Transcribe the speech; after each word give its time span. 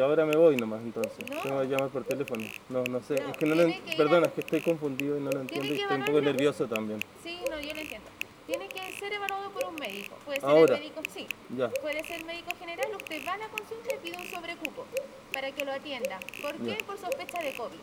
yo 0.00 0.06
ahora 0.06 0.24
me 0.24 0.34
voy 0.34 0.56
nomás 0.56 0.80
entonces. 0.80 1.28
No. 1.28 1.42
Tengo 1.42 1.60
que 1.60 1.66
llamar 1.68 1.90
por 1.90 2.04
teléfono. 2.04 2.42
No, 2.70 2.82
no 2.84 3.02
sé. 3.02 3.20
No, 3.20 3.28
es 3.28 3.36
que 3.36 3.44
no 3.44 3.54
lo 3.54 3.64
tiene 3.64 3.76
en- 3.76 3.84
que 3.84 3.90
ir 3.90 3.96
Perdona, 3.98 4.24
a- 4.24 4.28
es 4.28 4.32
que 4.32 4.40
estoy 4.40 4.60
confundido 4.62 5.18
y 5.18 5.20
no 5.20 5.30
lo 5.30 5.40
entiendo 5.42 5.66
y 5.74 5.78
estoy 5.78 5.96
un 5.98 6.04
poco 6.06 6.20
nervioso 6.22 6.66
también. 6.66 7.00
Sí, 7.22 7.38
no, 7.50 7.60
yo 7.60 7.74
lo 7.74 7.80
entiendo. 7.80 8.08
Tiene 8.46 8.66
que 8.68 8.80
ser 8.98 9.12
evaluado 9.12 9.50
por 9.50 9.62
un 9.66 9.74
médico. 9.74 10.16
Puede 10.24 10.40
ser 10.40 10.48
Ahora. 10.48 10.74
el 10.76 10.80
médico, 10.80 11.02
sí. 11.14 11.26
Ya. 11.54 11.68
Puede 11.68 12.02
ser 12.02 12.24
médico 12.24 12.50
general. 12.58 12.86
Usted 12.96 13.20
va 13.28 13.32
a 13.34 13.38
la 13.38 13.48
consulta 13.48 13.94
y 13.94 13.98
pide 13.98 14.16
un 14.16 14.26
sobrecupo 14.26 14.86
para 15.34 15.52
que 15.52 15.64
lo 15.66 15.72
atienda. 15.72 16.18
¿Por 16.40 16.54
qué? 16.56 16.70
Ya. 16.80 16.86
Por 16.86 16.96
sospecha 16.98 17.42
de 17.42 17.52
COVID. 17.52 17.78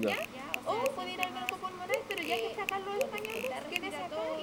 Ya. 0.00 0.16
O 0.64 0.76
puede 0.96 1.12
ir 1.12 1.20
al 1.20 1.32
banco 1.34 1.56
pulmonar, 1.58 1.98
pero 2.08 2.22
ya 2.22 2.36
que 2.36 2.46
está 2.46 2.62
acá 2.64 2.78
los 2.80 2.94
españoles, 3.04 3.44
quédese 3.68 3.96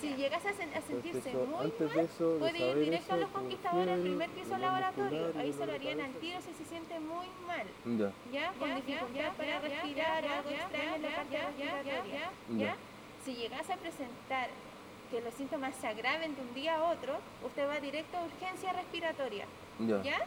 Si 0.00 0.14
llegas 0.14 0.44
a, 0.46 0.50
sen- 0.50 0.74
a 0.76 0.80
sentirse 0.80 1.30
Entonces, 1.30 1.48
muy 1.48 1.64
antes 1.64 1.86
mal, 1.88 1.96
de 1.96 2.04
eso, 2.04 2.32
de 2.32 2.38
puede 2.38 2.58
ir 2.70 2.78
directo 2.84 3.12
a 3.12 3.16
los 3.18 3.30
conquistadores 3.30 3.88
al 3.88 4.00
fiebre, 4.02 4.10
primer 4.10 4.30
piso 4.30 4.48
dolor 4.50 4.60
laboratorio. 4.60 5.32
Ahí 5.38 5.52
se 5.52 5.66
lo 5.66 5.72
harían 5.72 6.00
al 6.00 6.12
tiro 6.14 6.38
si 6.40 6.52
se 6.54 6.64
siente 6.64 6.98
muy 7.00 7.26
mal. 7.46 7.66
Ya. 7.98 8.12
¿Ya? 8.32 8.52
Con 8.58 8.74
dificultad 8.76 9.32
para 9.36 9.60
respirar 9.60 10.24
o 10.24 10.28
algo 10.32 10.50
extraño 10.50 10.94
en 10.96 11.02
la 11.02 11.16
parte 11.16 11.38
respiratoria. 11.38 12.30
¿Ya? 12.56 12.76
Si 13.24 13.34
llegas 13.34 13.68
a 13.70 13.76
presentar 13.76 14.48
que 15.10 15.20
los 15.20 15.34
síntomas 15.34 15.74
se 15.76 15.86
agraven 15.86 16.34
de 16.36 16.40
un 16.40 16.54
día 16.54 16.76
a 16.76 16.82
otro, 16.90 17.18
usted 17.44 17.68
va 17.68 17.80
directo 17.80 18.16
a 18.16 18.24
urgencia 18.24 18.72
respiratoria. 18.72 19.44
Ya. 19.80 20.02
¿Ya? 20.02 20.18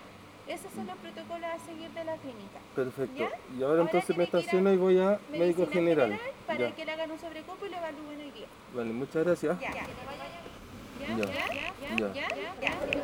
Esos 0.48 0.74
son 0.74 0.86
los 0.88 0.98
protocolos 0.98 1.50
a 1.50 1.58
seguir 1.60 1.90
de 1.92 2.04
la 2.04 2.16
clínica. 2.18 2.60
Perfecto. 2.76 3.30
Y 3.58 3.64
ahora, 3.64 3.82
entonces 3.84 4.18
me 4.18 4.26
estaciono 4.26 4.74
y 4.74 4.78
voy 4.78 5.00
a 5.00 5.20
médico 5.32 5.66
general. 5.68 6.20
para 6.46 6.60
ya. 6.60 6.76
que 6.76 6.86
le 6.86 6.92
hagan 6.92 7.12
un 7.12 7.20
sobrecupo 7.20 7.66
y 7.66 7.70
lo 7.70 7.78
evalúen 7.78 8.20
hoy 8.20 8.32
día. 8.32 8.48
Vale, 8.76 8.92
muchas 8.92 9.24
gracias. 9.24 9.60
Ya, 9.60 9.72
ya. 9.72 9.84
Ya, 11.04 11.98
ya, 11.98 12.10
Ya, 12.10 12.10
ya, 12.10 12.56
ya. 12.90 13.00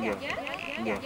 Ya, 0.00 0.16
ya, 0.80 0.96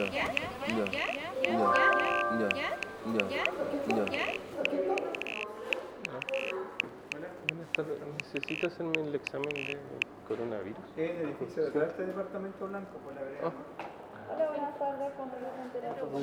ya. 0.00 0.36
Ya, 1.46 1.66
ya, 2.38 2.48
ya. 2.56 2.89
Buenas 7.50 7.72
tardes. 7.74 7.98
¿Necesito 8.22 8.66
hacerme 8.66 8.92
el 9.00 9.14
examen 9.14 9.48
de 9.48 9.78
coronavirus? 10.28 10.78
Es 10.96 11.10
el 11.10 11.28
edificio 11.28 11.70
de 11.70 11.86
este 11.86 12.06
departamento 12.06 12.66
blanco, 12.66 12.98
por 13.04 13.14
la 13.14 13.22
vereda. 13.22 13.52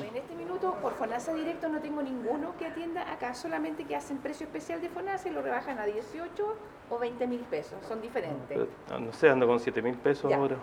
En 0.08 0.16
este 0.16 0.34
minuto, 0.34 0.74
por 0.80 0.94
FONASA 0.94 1.34
directo 1.34 1.68
no 1.68 1.80
tengo 1.80 2.00
ninguno 2.02 2.56
que 2.58 2.66
atienda 2.66 3.12
acá, 3.12 3.34
solamente 3.34 3.84
que 3.84 3.94
hacen 3.94 4.18
precio 4.18 4.46
especial 4.46 4.80
de 4.80 4.88
FONASA 4.88 5.28
y 5.28 5.32
lo 5.32 5.42
rebajan 5.42 5.78
a 5.78 5.84
18 5.84 6.54
o 6.90 6.98
20 6.98 7.26
mil 7.26 7.40
pesos, 7.40 7.78
son 7.86 8.00
diferentes. 8.00 8.46
Pero, 8.48 8.66
ah, 8.90 8.98
no 8.98 9.12
sé, 9.12 9.28
ando 9.28 9.46
con 9.46 9.60
7 9.60 9.82
mil 9.82 9.96
pesos 9.96 10.30
Ya. 10.30 10.36
ahora. 10.38 10.56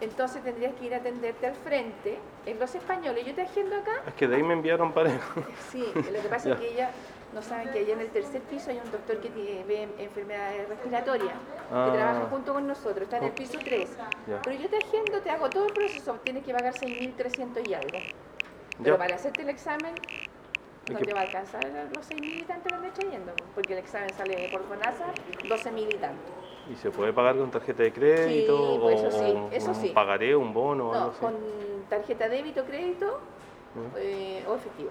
Entonces 0.00 0.42
tendrías 0.42 0.74
que 0.74 0.84
ir 0.86 0.94
a 0.94 0.98
atenderte 0.98 1.46
al 1.46 1.54
frente, 1.54 2.18
en 2.44 2.58
los 2.60 2.74
españoles. 2.74 3.24
Yo 3.24 3.34
te 3.34 3.42
agendo 3.42 3.76
acá. 3.76 3.92
Es 4.06 4.14
que 4.14 4.28
de 4.28 4.36
ahí 4.36 4.42
me 4.42 4.52
enviaron 4.54 4.92
pareja. 4.92 5.34
Sí, 5.72 5.84
lo 5.94 6.22
que 6.22 6.28
pasa 6.28 6.50
es 6.52 6.58
que 6.58 6.72
ella 6.72 6.90
no 7.32 7.42
saben 7.42 7.70
que 7.72 7.78
allá 7.80 7.94
en 7.94 8.00
el 8.00 8.10
tercer 8.10 8.42
piso 8.42 8.70
hay 8.70 8.78
un 8.78 8.90
doctor 8.90 9.18
que 9.20 9.28
tiene, 9.30 9.64
ve 9.64 9.88
enfermedades 9.98 10.68
respiratorias, 10.68 11.34
Ah. 11.72 11.88
que 11.90 11.96
trabaja 11.98 12.26
junto 12.30 12.52
con 12.52 12.66
nosotros, 12.66 13.02
está 13.02 13.16
en 13.18 13.24
el 13.24 13.32
piso 13.32 13.58
3. 13.64 13.96
Ya. 14.28 14.40
Pero 14.44 14.56
yo 14.56 14.68
te 14.68 14.76
agendo, 14.76 15.20
te 15.20 15.30
hago 15.30 15.50
todo 15.50 15.66
el 15.68 15.72
proceso, 15.72 16.12
tienes 16.22 16.44
que 16.44 16.52
pagar 16.52 16.72
6.300 16.74 17.64
y 17.66 17.74
algo. 17.74 18.00
Pero 18.78 18.94
Ya. 18.94 18.98
para 18.98 19.14
hacerte 19.16 19.42
el 19.42 19.48
examen 19.48 19.94
no 20.86 20.92
¿Y 20.92 20.96
qué- 20.96 21.04
te 21.06 21.12
va 21.12 21.20
a 21.20 21.24
alcanzar 21.24 21.64
los 21.92 22.04
6.000 22.06 22.38
y 22.42 22.44
tanto 22.44 22.70
que 22.70 22.76
me 22.76 22.88
estoy 22.88 23.10
yendo, 23.10 23.32
porque 23.54 23.72
el 23.72 23.80
examen 23.80 24.12
sale 24.12 24.48
por 24.50 24.62
FONASA 24.68 25.06
12.000 25.48 25.90
y 25.90 25.98
tanto. 25.98 26.30
¿Y 26.70 26.74
se 26.76 26.90
puede 26.90 27.12
pagar 27.12 27.36
con 27.36 27.50
tarjeta 27.50 27.82
de 27.82 27.92
crédito? 27.92 28.56
Sí, 28.74 28.78
pues 28.82 29.02
o 29.04 29.06
eso 29.06 29.18
sí, 29.18 29.34
eso 29.52 29.74
sí. 29.74 29.88
pagaré, 29.94 30.34
un 30.34 30.52
bono 30.52 30.90
o 30.90 30.92
algo 30.94 31.04
No, 31.06 31.10
así? 31.12 31.20
con 31.20 31.34
tarjeta 31.88 32.28
débito, 32.28 32.64
crédito 32.64 33.20
Ya. 33.94 34.00
eh, 34.00 34.44
o 34.48 34.54
efectivo. 34.56 34.90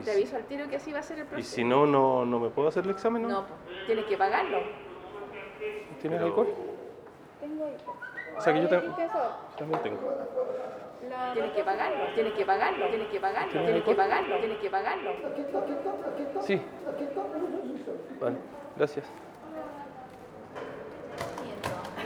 ¿Y 0.00 0.04
Te 0.04 0.10
si- 0.12 0.16
aviso 0.18 0.36
al 0.36 0.44
tiro 0.44 0.68
que 0.68 0.76
así 0.76 0.92
va 0.92 1.00
a 1.00 1.02
ser 1.02 1.18
el 1.18 1.24
¿Y 1.24 1.28
proceso. 1.28 1.54
si 1.54 1.64
no, 1.64 1.86
no, 1.86 2.24
no 2.24 2.40
me 2.40 2.48
puedo 2.48 2.68
hacer 2.68 2.84
el 2.84 2.90
examen? 2.90 3.22
¿no? 3.22 3.28
No, 3.28 3.46
pues, 3.46 3.86
tienes 3.86 4.04
que 4.06 4.16
pagarlo. 4.16 4.60
¿Tienes 6.00 6.20
alcohol? 6.20 6.48
Tengo 7.40 7.70
O 8.36 8.40
sea 8.40 8.52
que 8.54 8.62
yo 8.62 8.68
tam- 8.68 8.94
también 9.58 9.82
tengo. 9.82 9.98
Tienes 11.34 11.52
que 11.52 11.64
pagarlo, 11.64 12.04
tienes 12.14 12.32
que 12.32 12.44
pagarlo, 12.46 12.86
tienes 12.88 13.08
que 13.08 13.20
pagarlo, 13.20 13.58
tienes 13.66 13.82
que 13.84 13.94
pagarlo, 13.94 14.36
tienes 14.38 14.58
que 14.58 14.70
pagarlo. 14.70 15.12
Sí. 16.40 16.62
Vale, 18.20 18.36
gracias. 18.76 19.06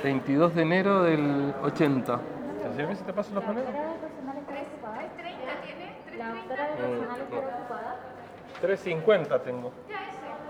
22 0.02 0.54
de 0.54 0.62
enero 0.62 1.02
del 1.02 1.54
80. 1.62 2.20
¿Te 2.76 2.96
si 2.96 3.02
te 3.02 3.12
paso 3.12 3.34
los 3.34 3.42
ocupada. 3.42 3.64
350 8.60 9.42
tengo. 9.42 9.72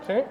¿Sí? 0.07 0.23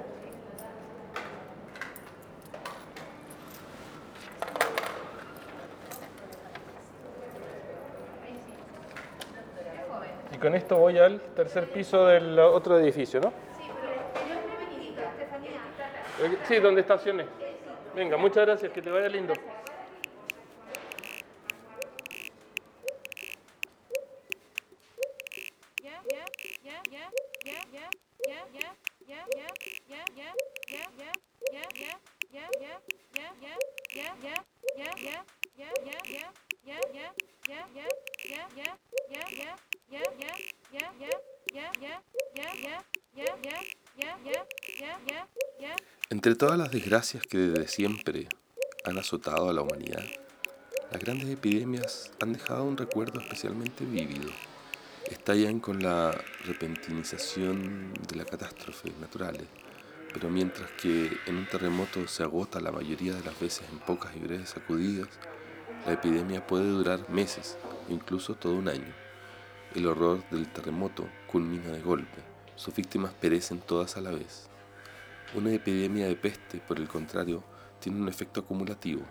Y 10.34 10.38
con 10.38 10.56
esto 10.56 10.78
voy 10.78 10.98
al 10.98 11.22
tercer 11.36 11.72
piso 11.72 12.06
del 12.06 12.38
otro 12.40 12.78
edificio, 12.78 13.22
¿no? 13.22 13.45
Eh, 16.22 16.38
Sí, 16.48 16.60
donde 16.60 16.82
estacioné. 16.82 17.26
Venga, 17.96 18.18
muchas 18.18 18.46
gracias, 18.46 18.72
que 18.72 18.82
te 18.82 18.90
vaya 18.90 19.10
lindo. 19.10 19.34
Entre 46.26 46.40
todas 46.40 46.58
las 46.58 46.72
desgracias 46.72 47.22
que 47.22 47.38
desde 47.38 47.68
siempre 47.68 48.28
han 48.84 48.98
azotado 48.98 49.48
a 49.48 49.54
la 49.54 49.62
humanidad, 49.62 50.04
las 50.92 51.00
grandes 51.00 51.30
epidemias 51.30 52.10
han 52.20 52.34
dejado 52.34 52.64
un 52.64 52.78
recuerdo 52.78 53.20
especialmente 53.20 53.86
vívido. 53.86 54.32
Estallan 55.06 55.60
con 55.60 55.84
la 55.84 56.20
repentinización 56.46 57.94
de 58.10 58.16
las 58.16 58.26
catástrofes 58.26 58.98
naturales, 58.98 59.46
pero 60.16 60.32
mientras 60.32 60.68
que 60.82 61.16
en 61.28 61.38
un 61.38 61.46
terremoto 61.46 62.08
se 62.08 62.24
agota 62.24 62.60
la 62.60 62.72
mayoría 62.72 63.14
de 63.14 63.24
las 63.24 63.40
veces 63.40 63.68
en 63.72 63.78
pocas 63.78 64.16
y 64.16 64.20
breves 64.22 64.50
sacudidas, 64.50 65.10
la 65.86 65.94
epidemia 65.94 66.48
puede 66.48 66.68
durar 66.68 67.08
meses 67.08 67.56
o 67.88 67.94
incluso 67.94 68.34
todo 68.34 68.54
un 68.54 68.68
año. 68.68 68.96
El 69.76 69.86
horror 69.86 70.28
del 70.32 70.52
terremoto 70.52 71.08
culmina 71.28 71.70
de 71.70 71.82
golpe, 71.82 72.24
sus 72.56 72.74
víctimas 72.74 73.14
perecen 73.14 73.60
todas 73.60 73.96
a 73.96 74.02
la 74.02 74.10
vez. 74.10 74.50
Una 75.34 75.52
epidemia 75.52 76.08
de 76.08 76.16
peste, 76.16 76.60
por 76.60 76.80
el 76.80 76.88
contrario, 76.88 77.44
tiene 77.80 78.00
un 78.00 78.08
efecto 78.08 78.42
acumulativo. 78.42 79.02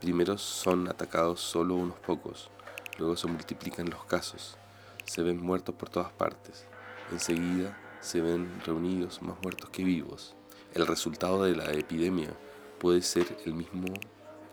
Primero 0.00 0.38
son 0.38 0.88
atacados 0.88 1.40
solo 1.40 1.74
unos 1.74 1.98
pocos, 1.98 2.50
luego 2.98 3.16
se 3.16 3.26
multiplican 3.26 3.90
los 3.90 4.04
casos, 4.04 4.56
se 5.04 5.22
ven 5.22 5.42
muertos 5.42 5.74
por 5.74 5.88
todas 5.88 6.12
partes, 6.12 6.66
enseguida 7.10 7.76
se 8.00 8.20
ven 8.20 8.60
reunidos 8.64 9.20
más 9.22 9.36
muertos 9.42 9.70
que 9.70 9.82
vivos. 9.82 10.36
El 10.74 10.86
resultado 10.86 11.42
de 11.42 11.56
la 11.56 11.72
epidemia 11.72 12.30
puede 12.78 13.02
ser 13.02 13.26
el 13.44 13.54
mismo 13.54 13.88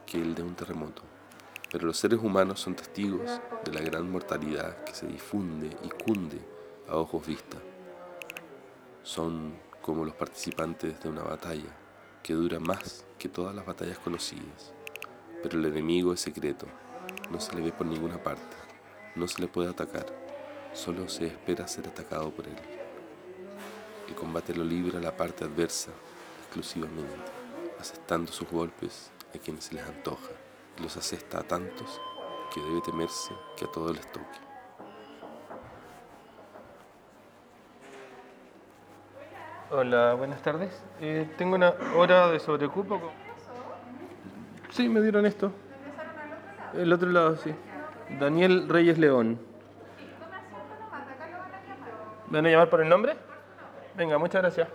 que 0.07 0.19
el 0.19 0.33
de 0.33 0.41
un 0.41 0.55
terremoto, 0.55 1.03
pero 1.71 1.85
los 1.85 1.97
seres 1.97 2.19
humanos 2.19 2.61
son 2.61 2.75
testigos 2.75 3.39
de 3.63 3.73
la 3.73 3.81
gran 3.81 4.09
mortalidad 4.09 4.83
que 4.85 4.95
se 4.95 5.05
difunde 5.05 5.69
y 5.83 5.89
cunde 6.03 6.39
a 6.87 6.95
ojos 6.95 7.27
vista. 7.27 7.57
Son 9.03 9.53
como 9.85 10.03
los 10.03 10.15
participantes 10.15 10.99
de 10.99 11.09
una 11.09 11.21
batalla 11.21 11.69
que 12.23 12.33
dura 12.33 12.59
más 12.59 13.05
que 13.19 13.29
todas 13.29 13.53
las 13.53 13.67
batallas 13.67 13.99
conocidas. 13.99 14.73
Pero 15.43 15.59
el 15.59 15.65
enemigo 15.65 16.11
es 16.11 16.21
secreto, 16.21 16.65
no 17.29 17.39
se 17.39 17.53
le 17.53 17.61
ve 17.61 17.71
por 17.71 17.85
ninguna 17.85 18.17
parte, 18.17 18.57
no 19.13 19.27
se 19.27 19.39
le 19.41 19.47
puede 19.47 19.69
atacar, 19.69 20.07
solo 20.73 21.07
se 21.07 21.27
espera 21.27 21.67
ser 21.67 21.87
atacado 21.87 22.31
por 22.31 22.47
él. 22.47 22.57
El 24.07 24.15
combate 24.15 24.55
lo 24.55 24.63
libra 24.63 24.99
la 24.99 25.15
parte 25.15 25.43
adversa 25.43 25.91
exclusivamente, 26.39 27.31
asestando 27.79 28.31
sus 28.31 28.49
golpes 28.49 29.11
a 29.35 29.37
quienes 29.37 29.65
se 29.65 29.75
les 29.75 29.85
antoja, 29.85 30.31
y 30.79 30.81
los 30.81 30.97
asesta 30.97 31.41
a 31.41 31.43
tantos 31.43 32.01
que 32.51 32.59
debe 32.59 32.81
temerse 32.81 33.35
que 33.55 33.65
a 33.65 33.71
todos 33.71 33.95
les 33.95 34.11
toque. 34.11 34.44
Hola, 39.71 40.13
buenas 40.13 40.41
tardes. 40.41 40.71
Eh, 41.01 41.27
tengo 41.37 41.55
una 41.55 41.73
hora 41.95 42.29
de 42.29 42.39
sobrecupo. 42.39 42.99
con- 42.99 43.25
Sí, 44.69 44.89
me 44.89 45.01
dieron 45.01 45.25
esto. 45.25 45.51
El 46.73 46.91
otro 46.91 47.09
lado, 47.09 47.35
sí. 47.37 47.53
Daniel 48.19 48.67
Reyes 48.69 48.97
León. 48.97 49.39
¿Me 52.29 52.39
van 52.39 52.45
a 52.45 52.49
llamar 52.49 52.69
por 52.69 52.81
el 52.81 52.89
nombre? 52.89 53.15
Venga, 53.95 54.17
muchas 54.17 54.41
gracias. 54.41 54.67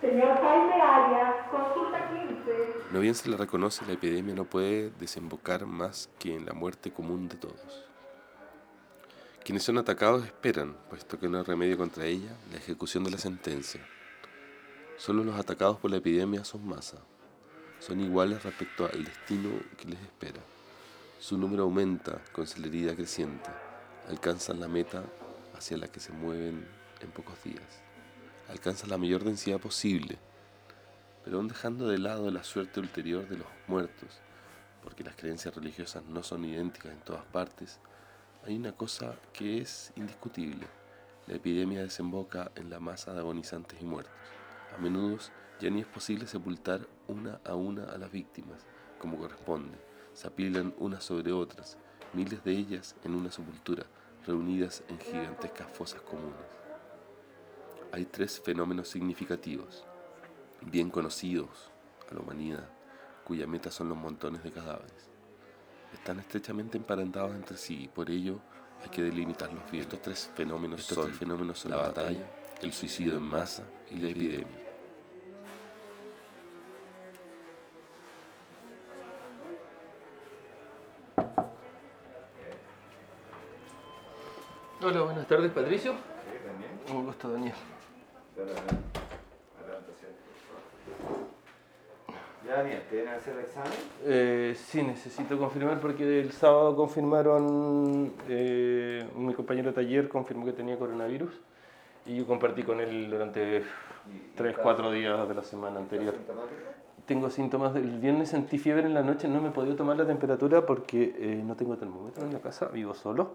Señor 0.00 0.40
Jaime 0.40 0.80
Arias, 0.80 1.34
consulta 1.50 2.08
15. 2.08 2.74
No 2.92 3.00
bien 3.00 3.14
se 3.16 3.28
le 3.28 3.36
reconoce, 3.36 3.84
la 3.84 3.94
epidemia 3.94 4.34
no 4.34 4.44
puede 4.44 4.90
desembocar 4.90 5.66
más 5.66 6.08
que 6.20 6.36
en 6.36 6.46
la 6.46 6.52
muerte 6.52 6.92
común 6.92 7.28
de 7.28 7.36
todos. 7.36 7.84
Quienes 9.48 9.62
son 9.62 9.78
atacados 9.78 10.26
esperan, 10.26 10.76
puesto 10.90 11.18
que 11.18 11.26
no 11.26 11.38
hay 11.38 11.42
remedio 11.42 11.78
contra 11.78 12.04
ella, 12.04 12.36
la 12.52 12.58
ejecución 12.58 13.02
de 13.04 13.12
la 13.12 13.16
sentencia. 13.16 13.80
Solo 14.98 15.24
los 15.24 15.40
atacados 15.40 15.78
por 15.78 15.90
la 15.90 15.96
epidemia 15.96 16.44
son 16.44 16.68
masa. 16.68 16.98
Son 17.80 17.98
iguales 17.98 18.42
respecto 18.42 18.84
al 18.84 19.02
destino 19.06 19.48
que 19.78 19.88
les 19.88 20.00
espera. 20.02 20.42
Su 21.18 21.38
número 21.38 21.62
aumenta 21.62 22.22
con 22.30 22.46
celeridad 22.46 22.94
creciente. 22.94 23.48
Alcanzan 24.10 24.60
la 24.60 24.68
meta 24.68 25.02
hacia 25.56 25.78
la 25.78 25.88
que 25.88 26.00
se 26.00 26.12
mueven 26.12 26.68
en 27.00 27.10
pocos 27.10 27.42
días. 27.42 27.80
Alcanzan 28.50 28.90
la 28.90 28.98
mayor 28.98 29.24
densidad 29.24 29.58
posible, 29.58 30.18
pero 31.24 31.38
aún 31.38 31.48
dejando 31.48 31.88
de 31.88 31.96
lado 31.96 32.30
la 32.30 32.44
suerte 32.44 32.80
ulterior 32.80 33.26
de 33.26 33.38
los 33.38 33.48
muertos, 33.66 34.10
porque 34.82 35.04
las 35.04 35.16
creencias 35.16 35.54
religiosas 35.54 36.04
no 36.04 36.22
son 36.22 36.44
idénticas 36.44 36.92
en 36.92 37.00
todas 37.00 37.24
partes, 37.24 37.80
hay 38.44 38.56
una 38.56 38.72
cosa 38.72 39.14
que 39.32 39.58
es 39.58 39.92
indiscutible. 39.96 40.66
La 41.26 41.34
epidemia 41.34 41.82
desemboca 41.82 42.50
en 42.54 42.70
la 42.70 42.80
masa 42.80 43.12
de 43.12 43.20
agonizantes 43.20 43.80
y 43.80 43.84
muertos. 43.84 44.12
A 44.74 44.80
menudo 44.80 45.18
ya 45.60 45.70
ni 45.70 45.80
es 45.80 45.86
posible 45.86 46.26
sepultar 46.26 46.86
una 47.08 47.40
a 47.44 47.54
una 47.54 47.84
a 47.84 47.98
las 47.98 48.10
víctimas, 48.10 48.64
como 48.98 49.18
corresponde. 49.18 49.78
Se 50.14 50.26
apilan 50.26 50.74
unas 50.78 51.04
sobre 51.04 51.32
otras, 51.32 51.76
miles 52.12 52.42
de 52.44 52.52
ellas 52.52 52.96
en 53.04 53.14
una 53.14 53.30
sepultura, 53.30 53.84
reunidas 54.26 54.82
en 54.88 54.98
gigantescas 54.98 55.68
fosas 55.72 56.00
comunes. 56.02 56.58
Hay 57.92 58.04
tres 58.04 58.40
fenómenos 58.40 58.88
significativos, 58.88 59.84
bien 60.62 60.90
conocidos 60.90 61.70
a 62.10 62.14
la 62.14 62.20
humanidad, 62.20 62.68
cuya 63.24 63.46
meta 63.46 63.70
son 63.70 63.88
los 63.88 63.98
montones 63.98 64.42
de 64.42 64.52
cadáveres. 64.52 65.17
Están 65.92 66.20
estrechamente 66.20 66.78
emparentados 66.78 67.34
entre 67.34 67.56
sí 67.56 67.84
y 67.84 67.88
por 67.88 68.10
ello 68.10 68.40
hay 68.82 68.88
que 68.90 69.02
delimitarlos 69.02 69.70
bien. 69.70 69.82
Estos 69.82 70.02
tres 70.02 70.30
fenómenos, 70.34 70.82
son, 70.84 71.06
tres 71.06 71.18
fenómenos 71.18 71.58
son 71.58 71.72
la 71.72 71.78
batalla, 71.78 72.24
el 72.62 72.72
suicidio 72.72 73.16
en 73.16 73.22
masa 73.22 73.64
y 73.90 73.96
la 73.96 74.08
epidemia. 74.08 74.68
Hola, 84.80 85.02
buenas 85.02 85.26
tardes, 85.26 85.50
Patricio. 85.50 85.94
Un 86.90 87.04
gusto, 87.04 87.32
Daniel. 87.32 87.54
Ya, 92.48 92.56
Daniel, 92.56 92.82
¿te 92.88 92.96
vienen 92.96 93.12
a 93.12 93.16
hacer 93.18 93.34
el 93.34 93.40
examen? 93.40 93.72
Eh, 94.06 94.56
sí, 94.56 94.82
necesito 94.82 95.36
confirmar 95.36 95.80
porque 95.80 96.20
el 96.20 96.32
sábado 96.32 96.74
confirmaron, 96.74 98.14
eh, 98.26 99.06
mi 99.16 99.34
compañero 99.34 99.68
de 99.68 99.74
taller 99.74 100.08
confirmó 100.08 100.46
que 100.46 100.54
tenía 100.54 100.78
coronavirus 100.78 101.30
y 102.06 102.16
yo 102.16 102.26
compartí 102.26 102.62
con 102.62 102.80
él 102.80 103.10
durante 103.10 103.64
3, 104.34 104.56
4 104.62 104.90
días 104.90 105.28
de 105.28 105.34
la 105.34 105.42
semana 105.42 105.78
anterior. 105.78 106.14
Tengo 107.04 107.28
síntomas 107.28 107.74
del 107.74 107.98
viernes, 107.98 108.30
sentí 108.30 108.58
fiebre 108.58 108.86
en 108.86 108.94
la 108.94 109.02
noche, 109.02 109.28
no 109.28 109.42
me 109.42 109.48
he 109.48 109.52
podido 109.52 109.76
tomar 109.76 109.98
la 109.98 110.06
temperatura 110.06 110.64
porque 110.64 111.14
eh, 111.18 111.42
no 111.44 111.54
tengo 111.54 111.76
termómetro 111.76 112.24
en 112.24 112.32
la 112.32 112.40
casa, 112.40 112.68
vivo 112.68 112.94
solo 112.94 113.32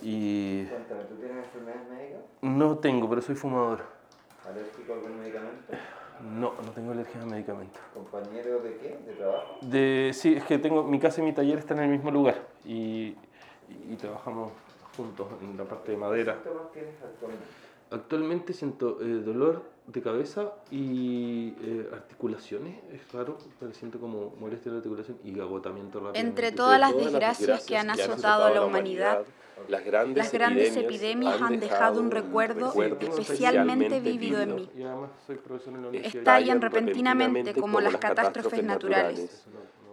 y 0.00 0.64
Cuéntame, 0.64 1.04
¿tú 1.04 1.16
tienes 1.16 1.36
enfermedades 1.44 1.90
médicas? 1.90 2.20
no 2.40 2.78
tengo, 2.78 3.10
pero 3.10 3.20
soy 3.20 3.34
fumador. 3.34 3.80
¿Alérgico 4.48 4.94
a 4.94 4.96
algún 4.96 5.20
medicamento? 5.20 5.74
No, 6.22 6.52
no 6.64 6.70
tengo 6.72 6.92
alergia 6.92 7.20
a 7.20 7.26
medicamentos. 7.26 7.80
¿Compañero 7.94 8.60
de 8.60 8.76
qué? 8.76 8.98
¿De 9.06 9.12
trabajo? 9.14 9.56
De, 9.60 10.10
sí, 10.14 10.34
es 10.34 10.44
que 10.44 10.58
tengo, 10.58 10.84
mi 10.84 10.98
casa 11.00 11.20
y 11.20 11.24
mi 11.24 11.32
taller 11.32 11.58
están 11.58 11.78
en 11.78 11.84
el 11.84 11.90
mismo 11.90 12.10
lugar 12.10 12.36
y, 12.64 12.72
y- 12.72 13.16
y 13.90 13.96
trabajamos 13.96 14.52
juntos 14.96 15.26
en 15.40 15.56
la 15.56 15.64
parte 15.64 15.92
de 15.92 15.96
madera. 15.98 16.34
¿Qué 16.42 16.48
síntomas 16.48 16.72
tienes 16.72 16.94
actualmente? 17.02 17.44
Actualmente 17.90 18.52
siento 18.54 18.98
eh, 19.02 19.04
dolor 19.22 19.62
de 19.86 20.00
cabeza 20.00 20.52
y 20.70 21.54
eh, 21.60 21.90
articulaciones, 21.92 22.78
es 22.92 23.12
raro, 23.12 23.36
pero 23.58 23.74
siento 23.74 23.98
como 23.98 24.32
molestia 24.38 24.70
de 24.70 24.76
la 24.76 24.78
articulación 24.78 25.18
y 25.24 25.38
agotamiento 25.40 25.98
rápido. 26.00 26.24
Entre 26.24 26.52
todas 26.52 26.78
las 26.80 26.96
desgracias 26.96 27.66
que 27.66 27.76
han 27.76 27.90
azotado 27.90 28.44
a 28.44 28.50
la 28.50 28.64
humanidad, 28.64 29.22
las 29.68 29.84
grandes, 29.84 30.16
las 30.16 30.32
grandes 30.32 30.76
epidemias 30.76 31.40
han 31.40 31.60
dejado 31.60 32.00
un 32.00 32.10
recuerdo 32.10 32.72
especialmente 33.00 34.00
vívido 34.00 34.40
en 34.40 34.54
mí. 34.54 34.70
Estallan 35.92 36.60
repentinamente 36.60 37.54
como 37.54 37.80
las 37.80 37.96
catástrofes 37.96 38.62
naturales. 38.64 39.46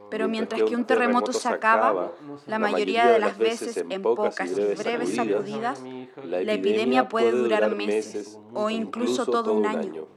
Pero 0.09 0.27
mientras 0.27 0.63
que 0.63 0.75
un 0.75 0.85
terremoto 0.85 1.31
se 1.31 1.47
acaba, 1.47 2.11
la 2.47 2.59
mayoría 2.59 3.07
de 3.07 3.19
las 3.19 3.37
veces 3.37 3.77
en 3.77 4.01
pocas 4.01 4.49
y 4.57 4.75
breves 4.75 5.15
sacudidas, 5.15 5.83
la 6.23 6.53
epidemia 6.53 7.07
puede 7.07 7.31
durar 7.31 7.75
meses 7.75 8.39
o 8.53 8.69
incluso 8.69 9.25
todo 9.25 9.53
un 9.53 9.65
año. 9.65 10.07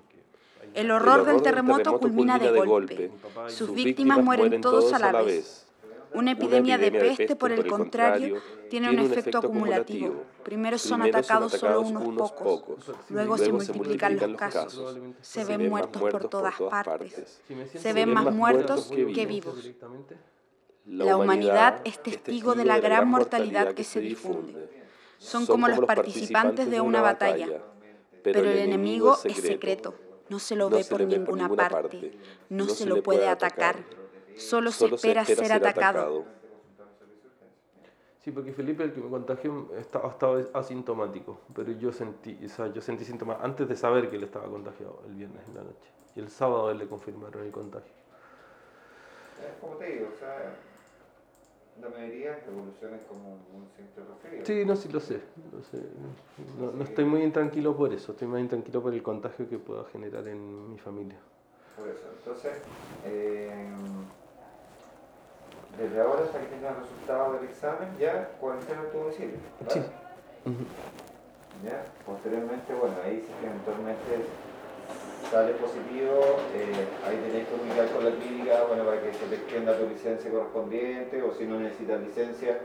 El 0.74 0.90
horror 0.90 1.26
del 1.26 1.42
terremoto 1.42 1.98
culmina 1.98 2.38
de 2.38 2.50
golpe. 2.50 3.10
Sus 3.48 3.74
víctimas 3.74 4.22
mueren 4.22 4.60
todos 4.62 4.92
a 4.94 4.98
la 4.98 5.22
vez. 5.22 5.61
Una 6.14 6.32
epidemia 6.32 6.78
de 6.78 6.90
peste, 6.90 7.36
por 7.36 7.52
el 7.52 7.66
contrario, 7.66 8.40
tiene 8.68 8.90
un 8.90 8.98
efecto 8.98 9.38
acumulativo. 9.38 10.24
Primero 10.42 10.78
son 10.78 11.02
atacados 11.02 11.52
solo 11.52 11.80
unos 11.80 12.32
pocos, 12.32 12.90
luego 13.08 13.38
se 13.38 13.52
multiplican 13.52 14.18
los 14.18 14.36
casos. 14.36 14.98
Se 15.20 15.44
ven 15.44 15.68
muertos 15.68 16.02
por 16.02 16.28
todas 16.28 16.54
partes. 16.60 17.40
Se 17.76 17.92
ven 17.92 18.12
más 18.12 18.32
muertos 18.32 18.90
que 18.90 19.26
vivos. 19.26 19.70
La 20.86 21.16
humanidad 21.16 21.80
es 21.84 22.02
testigo 22.02 22.54
de 22.54 22.64
la 22.64 22.80
gran 22.80 23.08
mortalidad 23.08 23.72
que 23.74 23.84
se 23.84 24.00
difunde. 24.00 24.68
Son 25.18 25.46
como 25.46 25.68
los 25.68 25.80
participantes 25.80 26.68
de 26.70 26.80
una 26.80 27.00
batalla, 27.00 27.48
pero 28.24 28.40
el 28.40 28.58
enemigo 28.58 29.16
es 29.24 29.36
secreto. 29.36 29.94
No 30.28 30.38
se 30.38 30.56
lo 30.56 30.70
ve 30.70 30.84
por 30.84 31.02
ninguna 31.02 31.48
parte. 31.48 32.18
No 32.48 32.68
se 32.68 32.86
lo 32.86 33.02
puede 33.02 33.28
atacar. 33.28 33.84
Solo 34.36 34.70
se 34.72 34.86
espera 34.86 35.24
ser 35.24 35.52
atacado. 35.52 36.24
Sí, 38.20 38.30
porque 38.30 38.52
Felipe, 38.52 38.84
el 38.84 38.92
que 38.92 39.00
me 39.00 39.10
contagió, 39.10 39.68
estaba, 39.76 40.10
estaba 40.10 40.40
asintomático, 40.54 41.40
pero 41.54 41.72
yo 41.72 41.92
sentí, 41.92 42.38
o 42.44 42.48
sea, 42.48 42.72
yo 42.72 42.80
sentí 42.80 43.04
síntomas 43.04 43.38
antes 43.42 43.68
de 43.68 43.74
saber 43.76 44.08
que 44.08 44.16
él 44.16 44.22
estaba 44.22 44.46
contagiado 44.46 45.02
el 45.08 45.14
viernes 45.14 45.42
en 45.48 45.54
la 45.56 45.62
noche. 45.64 45.90
Y 46.14 46.20
el 46.20 46.28
sábado 46.28 46.70
él 46.70 46.78
le 46.78 46.86
confirmaron 46.86 47.44
el 47.44 47.50
contagio. 47.50 47.92
Es 49.40 49.60
como 49.60 49.74
te 49.74 49.86
digo, 49.86 50.08
o 50.14 50.18
sea, 50.18 50.54
la 51.80 51.88
mayoría 51.88 52.38
evoluciona 52.46 52.98
como 53.08 53.32
un 53.32 53.68
simple. 53.76 54.04
Sí, 54.44 54.64
no, 54.64 54.76
sí 54.76 54.88
lo 54.88 55.00
sé. 55.00 55.20
lo 55.52 55.62
sé. 55.62 55.82
No, 56.60 56.70
no 56.70 56.84
estoy 56.84 57.04
muy 57.04 57.22
intranquilo 57.22 57.76
por 57.76 57.92
eso, 57.92 58.12
estoy 58.12 58.28
más 58.28 58.40
intranquilo 58.40 58.82
por 58.82 58.94
el 58.94 59.02
contagio 59.02 59.48
que 59.48 59.58
pueda 59.58 59.84
generar 59.86 60.28
en 60.28 60.70
mi 60.70 60.78
familia. 60.78 61.18
Por 61.76 61.88
eso, 61.88 62.06
entonces, 62.18 62.52
eh, 63.04 63.66
desde 65.78 66.00
ahora, 66.00 66.24
hasta 66.24 66.40
que 66.40 66.46
tengas 66.46 66.76
el 66.76 66.82
resultado 66.82 67.32
del 67.34 67.44
examen, 67.44 67.88
ya 67.98 68.28
cuarentena 68.40 68.82
en 68.82 68.90
tu 68.90 68.98
domicilio. 68.98 69.36
¿vale? 69.60 69.72
Sí. 69.72 69.80
¿Ya? 71.64 71.84
Posteriormente, 72.04 72.74
bueno, 72.74 72.96
ahí 73.04 73.24
si 73.24 73.46
eventualmente 73.46 74.26
sale 75.30 75.52
positivo, 75.54 76.42
eh, 76.54 76.88
ahí 77.06 77.16
tenés 77.16 77.46
que 77.46 77.54
comunicar 77.54 77.88
con 77.90 78.04
la 78.04 78.10
clínica, 78.10 78.64
bueno, 78.68 78.84
para 78.84 79.00
que 79.00 79.14
se 79.14 79.26
te 79.26 79.36
extienda 79.36 79.78
tu 79.78 79.88
licencia 79.88 80.30
correspondiente, 80.30 81.22
o 81.22 81.32
si 81.32 81.44
no 81.44 81.58
necesitas 81.58 82.00
licencia, 82.00 82.60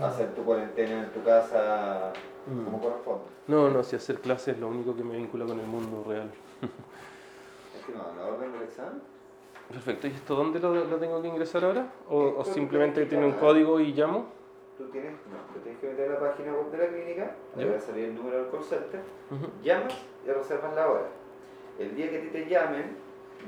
hacer 0.00 0.34
tu 0.34 0.44
cuarentena 0.44 1.04
en 1.04 1.10
tu 1.10 1.22
casa 1.24 2.12
mm. 2.46 2.64
como 2.64 2.80
corresponde. 2.80 3.24
No, 3.48 3.70
no, 3.70 3.82
si 3.82 3.96
hacer 3.96 4.20
clases 4.20 4.54
es 4.54 4.60
lo 4.60 4.68
único 4.68 4.94
que 4.94 5.02
me 5.02 5.16
vincula 5.16 5.46
con 5.46 5.58
el 5.58 5.66
mundo 5.66 6.04
real. 6.06 6.30
es 6.62 7.86
que 7.86 7.92
no, 7.92 8.04
la 8.16 8.26
orden 8.26 8.52
del 8.52 8.62
examen. 8.62 9.11
Perfecto, 9.72 10.06
¿y 10.06 10.10
esto 10.10 10.34
dónde 10.34 10.60
lo, 10.60 10.74
lo 10.74 10.96
tengo 10.98 11.22
que 11.22 11.28
ingresar 11.28 11.64
ahora? 11.64 11.86
¿O, 12.08 12.44
simplemente 12.44 13.06
tiene 13.06 13.24
un 13.24 13.32
código 13.32 13.80
y 13.80 13.92
llamo? 13.92 14.26
Tú 14.76 14.84
tienes, 14.88 15.12
no, 15.12 15.54
tú 15.54 15.60
tienes 15.60 15.80
que 15.80 15.88
meter 15.88 16.10
la 16.10 16.18
página 16.18 16.52
web 16.52 16.70
de 16.70 16.78
la 16.78 16.86
clínica, 16.88 17.34
ahí 17.56 17.64
va 17.64 17.76
a 17.76 17.80
salir 17.80 18.06
el 18.06 18.14
número 18.14 18.42
del 18.42 18.50
call 18.50 18.64
center, 18.64 19.00
llamas 19.62 19.94
y 20.26 20.30
reservas 20.30 20.74
la 20.74 20.90
hora. 20.90 21.06
El 21.78 21.94
día 21.94 22.10
que 22.10 22.18
te, 22.18 22.28
te 22.28 22.50
llamen, 22.50 22.96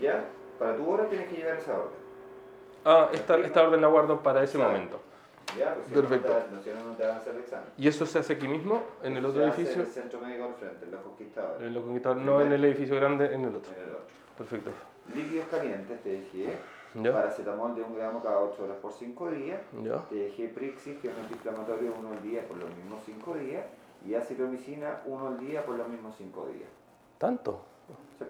ya, 0.00 0.24
para 0.58 0.76
tu 0.76 0.88
hora 0.88 1.08
tienes 1.08 1.28
que 1.28 1.36
llevar 1.36 1.58
esa 1.58 1.72
orden. 1.72 2.04
Ah, 2.84 3.08
esta, 3.12 3.38
esta 3.38 3.62
orden 3.62 3.80
la 3.80 3.88
guardo 3.88 4.22
para 4.22 4.42
ese 4.42 4.56
momento. 4.56 5.00
Ya, 5.58 5.74
pues 5.74 5.88
Perfecto. 5.88 6.28
No 6.50 6.60
te, 6.60 6.74
no 6.74 6.92
te 6.96 7.02
van 7.06 7.16
a 7.16 7.20
hacer 7.20 7.34
el 7.34 7.40
examen. 7.40 7.68
¿Y 7.76 7.86
eso 7.86 8.06
se 8.06 8.18
hace 8.18 8.32
aquí 8.32 8.48
mismo, 8.48 8.82
en 9.02 9.16
el 9.16 9.24
otro 9.26 9.44
edificio? 9.44 9.74
en 9.74 9.80
el 9.80 9.86
centro 9.86 10.20
médico 10.20 10.44
al 10.44 10.54
frente, 10.54 10.84
en 10.86 10.90
los 10.90 11.00
conquistadores. 11.02 11.62
En 11.62 11.74
los 11.74 11.84
conquistadores, 11.84 12.24
no 12.24 12.40
en 12.40 12.52
el 12.52 12.64
edificio 12.64 12.96
grande, 12.96 13.26
en 13.26 13.44
el 13.44 13.54
otro. 13.54 13.72
En 13.72 13.82
el 13.82 13.90
otro. 13.90 14.06
Perfecto. 14.38 14.70
Líquidos 15.12 15.46
calientes, 15.48 16.02
te 16.02 16.10
dije. 16.10 16.58
¿Ya? 16.94 17.12
Paracetamol 17.12 17.74
de 17.74 17.82
un 17.82 17.94
gramo 17.96 18.22
cada 18.22 18.38
8 18.40 18.64
horas 18.64 18.76
por 18.78 18.92
5 18.92 19.30
días. 19.30 19.60
¿Ya? 19.82 19.98
Te 20.08 20.14
dejé 20.14 20.48
Prixis, 20.48 20.98
que 20.98 21.08
es 21.08 21.14
un 21.14 21.22
antiinflamatorio, 21.22 21.92
uno 21.98 22.10
al 22.10 22.22
día 22.22 22.46
por 22.46 22.56
los 22.56 22.74
mismos 22.76 23.02
5 23.04 23.34
días. 23.34 23.66
Y 24.06 24.14
acitromicina, 24.14 25.02
uno 25.06 25.28
al 25.28 25.38
día 25.38 25.64
por 25.64 25.76
los 25.76 25.88
mismos 25.88 26.14
5 26.16 26.46
días. 26.46 26.68
¿Tanto? 27.18 27.62
Sí. 28.18 28.24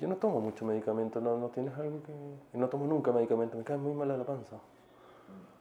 Yo 0.00 0.08
no 0.08 0.16
tomo 0.16 0.40
mucho 0.40 0.64
medicamento, 0.64 1.20
¿no, 1.20 1.38
no 1.38 1.48
tienes 1.48 1.76
algo 1.78 2.02
que...? 2.02 2.58
No 2.58 2.68
tomo 2.68 2.86
nunca 2.86 3.12
medicamento, 3.12 3.56
me 3.58 3.64
cae 3.64 3.76
muy 3.76 3.92
mal 3.92 4.10
a 4.10 4.16
la 4.16 4.24
panza. 4.24 4.56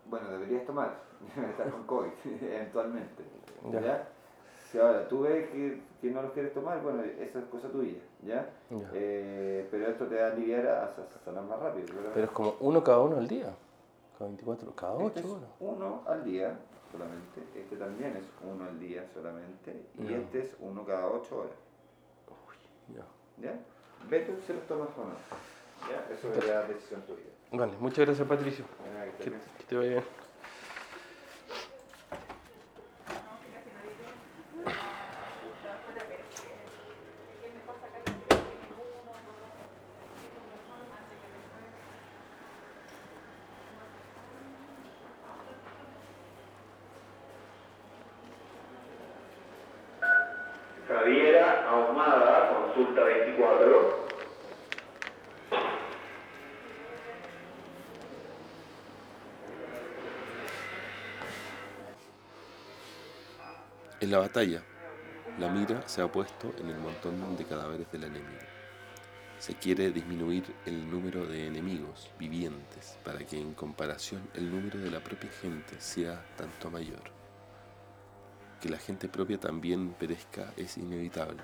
Bueno, 0.10 0.30
deberías 0.30 0.66
tomar, 0.66 0.96
estás 1.50 1.72
con 1.72 1.84
COVID, 1.84 2.12
eventualmente. 2.42 3.24
¿Ya? 3.72 4.08
Si 4.74 4.80
ahora 4.80 5.08
tú 5.08 5.22
ves 5.22 5.52
que, 5.52 5.84
que, 6.02 6.10
no 6.10 6.24
los 6.24 6.32
quieres 6.32 6.52
tomar, 6.52 6.82
bueno, 6.82 7.04
esa 7.04 7.38
es 7.38 7.46
cosa 7.46 7.70
tuya, 7.70 8.00
¿ya? 8.24 8.50
Eh, 8.96 9.68
pero 9.70 9.86
esto 9.86 10.08
te 10.08 10.16
va 10.16 10.30
a 10.30 10.32
aliviar 10.32 10.66
a, 10.66 10.92
sanar 11.24 11.44
más 11.44 11.60
rápido. 11.60 11.86
Pero 12.12 12.26
es 12.26 12.32
como 12.32 12.56
uno 12.60 12.84
cada 12.84 13.02
uno 13.02 13.18
al 13.18 13.28
día, 13.28 13.54
cada 14.18 14.30
24, 14.30 14.74
cada 14.76 14.96
8 14.96 15.06
este 15.16 15.30
horas. 15.30 15.50
Uno 15.60 16.02
al 16.08 16.26
día 16.26 16.58
solamente, 16.92 17.44
este 17.56 17.76
también 17.78 18.18
es 18.18 18.24
uno 18.42 18.66
al 18.66 18.80
día 18.80 19.06
solamente, 19.14 19.80
y 20.00 20.12
este 20.12 20.40
es 20.42 20.56
uno 20.60 20.84
cada 20.84 21.06
8 21.06 21.38
horas. 21.38 21.54
Uy, 22.32 22.96
ya. 22.96 23.06
¿Ya? 23.48 23.60
Ve 24.10 24.22
tú 24.22 24.34
si 24.48 24.54
los 24.54 24.64
tomas 24.66 24.90
o 24.98 25.04
no. 25.04 25.14
¿Ya? 25.88 26.12
Eso 26.12 26.34
es 26.34 26.48
la 26.48 26.64
decisión 26.64 27.04
tuya. 27.04 27.30
Vale, 27.52 27.74
muchas 27.80 28.08
gracias 28.08 28.28
Patricio. 28.28 28.66
que, 29.20 29.30
que 29.30 29.64
te 29.68 29.76
vaya 29.76 29.90
bien. 29.90 30.04
Javiera 50.88 51.70
Ahumada, 51.70 52.50
consulta 52.50 53.04
24. 53.04 54.04
En 64.00 64.12
la 64.12 64.20
batalla, 64.20 64.62
la 65.40 65.50
mira 65.50 65.88
se 65.88 66.02
ha 66.02 66.12
puesto 66.12 66.54
en 66.58 66.70
el 66.70 66.78
montón 66.78 67.38
de 67.38 67.46
cadáveres 67.46 67.92
del 67.92 68.04
enemigo. 68.04 68.42
Se 69.40 69.56
quiere 69.56 69.92
disminuir 69.92 70.44
el 70.66 70.90
número 70.90 71.26
de 71.26 71.48
enemigos 71.48 72.12
vivientes 72.20 72.98
para 73.04 73.20
que 73.20 73.40
en 73.40 73.54
comparación 73.54 74.30
el 74.34 74.52
número 74.52 74.80
de 74.80 74.92
la 74.92 75.00
propia 75.00 75.32
gente 75.32 75.80
sea 75.80 76.26
tanto 76.36 76.70
mayor. 76.70 77.02
Que 78.62 78.70
la 78.70 78.78
gente 78.78 79.08
propia 79.08 79.40
también 79.40 79.94
perezca 79.94 80.54
es 80.58 80.78
inevitable. 80.78 81.44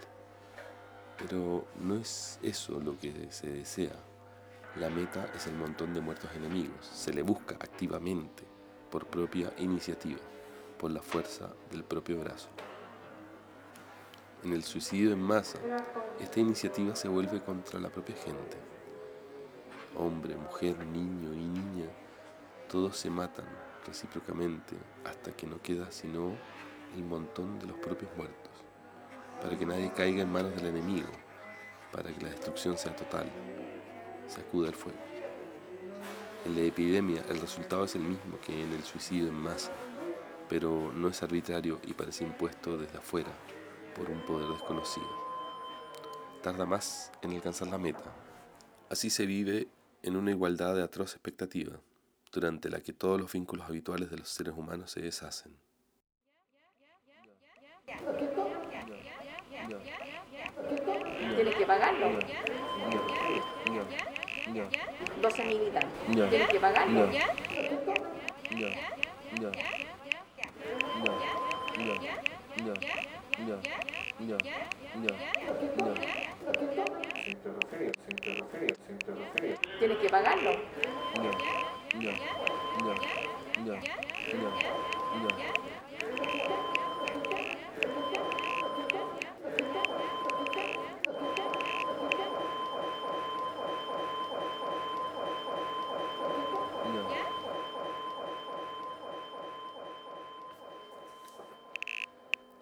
Pero 1.17 1.65
no 1.79 1.95
es 1.95 2.39
eso 2.41 2.79
lo 2.79 2.97
que 2.97 3.31
se 3.31 3.47
desea. 3.47 3.95
La 4.75 4.89
meta 4.89 5.29
es 5.35 5.47
el 5.47 5.55
montón 5.55 5.93
de 5.93 6.01
muertos 6.01 6.31
enemigos. 6.35 6.85
Se 6.85 7.13
le 7.13 7.21
busca 7.21 7.55
activamente 7.55 8.43
por 8.89 9.07
propia 9.07 9.51
iniciativa 9.57 10.19
por 10.79 10.91
la 10.91 11.01
fuerza 11.01 11.49
del 11.69 11.83
propio 11.83 12.19
brazo. 12.21 12.47
En 14.43 14.53
el 14.53 14.63
suicidio 14.63 15.11
en 15.11 15.21
masa, 15.21 15.59
esta 16.21 16.39
iniciativa 16.39 16.95
se 16.95 17.09
vuelve 17.09 17.41
contra 17.41 17.79
la 17.79 17.89
propia 17.89 18.15
gente. 18.15 18.57
Hombre, 19.97 20.37
mujer, 20.37 20.77
niño 20.85 21.33
y 21.33 21.45
niña, 21.45 21.89
todos 22.69 22.95
se 22.95 23.09
matan 23.09 23.45
recíprocamente 23.85 24.77
hasta 25.03 25.33
que 25.33 25.45
no 25.45 25.61
queda 25.61 25.91
sino 25.91 26.31
el 26.95 27.03
montón 27.03 27.59
de 27.59 27.67
los 27.67 27.77
propios 27.77 28.09
muertos, 28.15 28.51
para 29.41 29.57
que 29.57 29.65
nadie 29.65 29.91
caiga 29.91 30.21
en 30.21 30.31
manos 30.31 30.55
del 30.55 30.67
enemigo, 30.67 31.09
para 31.91 32.13
que 32.13 32.23
la 32.23 32.29
destrucción 32.29 32.77
sea 32.77 32.95
total, 32.95 33.29
se 34.27 34.39
acuda 34.39 34.69
el 34.69 34.75
fuego. 34.75 34.99
En 36.45 36.55
la 36.55 36.61
epidemia 36.61 37.21
el 37.29 37.41
resultado 37.41 37.83
es 37.83 37.95
el 37.95 38.03
mismo 38.03 38.39
que 38.39 38.63
en 38.63 38.71
el 38.71 38.83
suicidio 38.83 39.27
en 39.27 39.35
masa 39.35 39.71
pero 40.49 40.91
no 40.93 41.07
es 41.07 41.21
arbitrario 41.21 41.79
y 41.85 41.93
parece 41.93 42.23
impuesto 42.23 42.77
desde 42.77 42.97
afuera 42.97 43.31
por 43.95 44.09
un 44.09 44.25
poder 44.25 44.49
desconocido. 44.49 45.07
Tarda 46.41 46.65
más 46.65 47.11
en 47.21 47.33
alcanzar 47.33 47.67
la 47.67 47.77
meta. 47.77 48.11
Así 48.89 49.09
se 49.09 49.25
vive 49.25 49.67
en 50.01 50.15
una 50.15 50.31
igualdad 50.31 50.75
de 50.75 50.83
atroz 50.83 51.13
expectativa, 51.13 51.79
durante 52.31 52.69
la 52.69 52.79
que 52.81 52.93
todos 52.93 53.19
los 53.19 53.31
vínculos 53.31 53.67
habituales 53.67 54.09
de 54.09 54.17
los 54.17 54.29
seres 54.29 54.53
humanos 54.55 54.91
se 54.91 55.01
deshacen. 55.01 55.55
Tienes 61.35 61.55
que 61.55 61.65
pagarlo. 61.65 62.19
12 65.21 65.45
militar. 65.45 65.85
Tienes 66.29 66.49
que 66.49 66.59
pagarlo. 66.59 67.09
Tienes 79.79 79.97
que 79.99 80.09
pagarlo. 80.09 80.55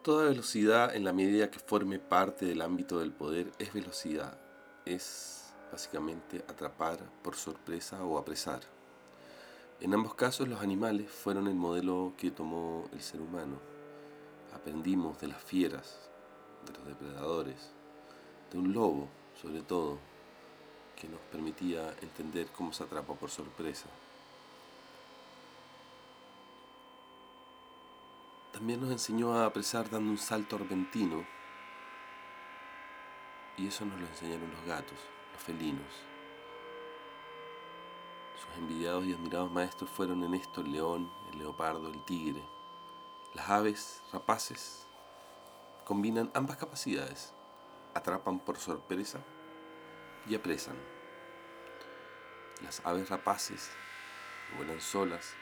Toda 0.08 0.30
velocidad 0.30 0.96
en 0.96 1.04
la 1.04 1.12
medida 1.12 1.52
que 1.52 1.60
forme 1.60 2.00
parte 2.00 2.46
del 2.46 2.62
ámbito 2.62 3.00
del 3.00 3.12
poder 3.12 3.52
es 3.60 3.74
velocidad. 3.74 4.38
Es 4.86 5.54
básicamente 5.70 6.46
atrapar 6.48 6.98
por 7.22 7.36
sorpresa 7.36 8.02
o 8.06 8.18
apresar. 8.18 8.62
En 9.82 9.94
ambos 9.94 10.14
casos 10.14 10.48
los 10.48 10.62
animales 10.62 11.12
fueron 11.12 11.50
el 11.50 11.56
modelo 11.56 12.14
que 12.18 12.32
tomó 12.32 12.88
el 12.94 13.02
ser 13.02 13.20
humano. 13.20 13.60
Aprendimos 14.56 15.20
de 15.20 15.28
las 15.28 15.44
fieras, 15.44 16.10
de 16.66 16.72
los 16.72 16.88
depredadores, 16.88 17.74
de 18.50 18.60
un 18.60 18.72
lobo 18.72 19.10
sobre 19.42 19.62
todo, 19.62 19.98
que 20.96 21.10
nos 21.10 21.20
permitía 21.34 21.94
entender 22.02 22.48
cómo 22.56 22.72
se 22.72 22.84
atrapa 22.84 23.14
por 23.14 23.30
sorpresa. 23.30 23.88
También 28.58 28.82
nos 28.82 28.90
enseñó 28.90 29.36
a 29.36 29.46
apresar 29.46 29.88
dando 29.88 30.10
un 30.10 30.18
salto 30.18 30.58
repentino. 30.58 31.24
Y 33.56 33.68
eso 33.68 33.86
nos 33.86 34.02
lo 34.02 34.08
enseñaron 34.08 34.50
los 34.50 34.66
gatos, 34.66 34.98
los 35.32 35.44
felinos. 35.44 35.86
Sus 38.36 38.58
envidiados 38.58 39.06
y 39.06 39.14
admirados 39.14 39.52
maestros 39.52 39.92
fueron 39.92 40.24
en 40.24 40.34
esto 40.34 40.62
el 40.62 40.72
león, 40.72 41.12
el 41.32 41.38
leopardo, 41.38 41.88
el 41.94 42.04
tigre. 42.06 42.44
Las 43.36 43.48
aves 43.48 44.02
rapaces 44.12 44.88
combinan 45.86 46.32
ambas 46.34 46.58
capacidades. 46.58 47.36
Atrapan 47.94 48.40
por 48.40 48.58
sorpresa 48.58 49.20
y 50.28 50.34
apresan. 50.34 50.78
Las 52.64 52.84
aves 52.84 53.08
rapaces 53.08 53.70
vuelan 54.56 54.82
solas 54.82 55.36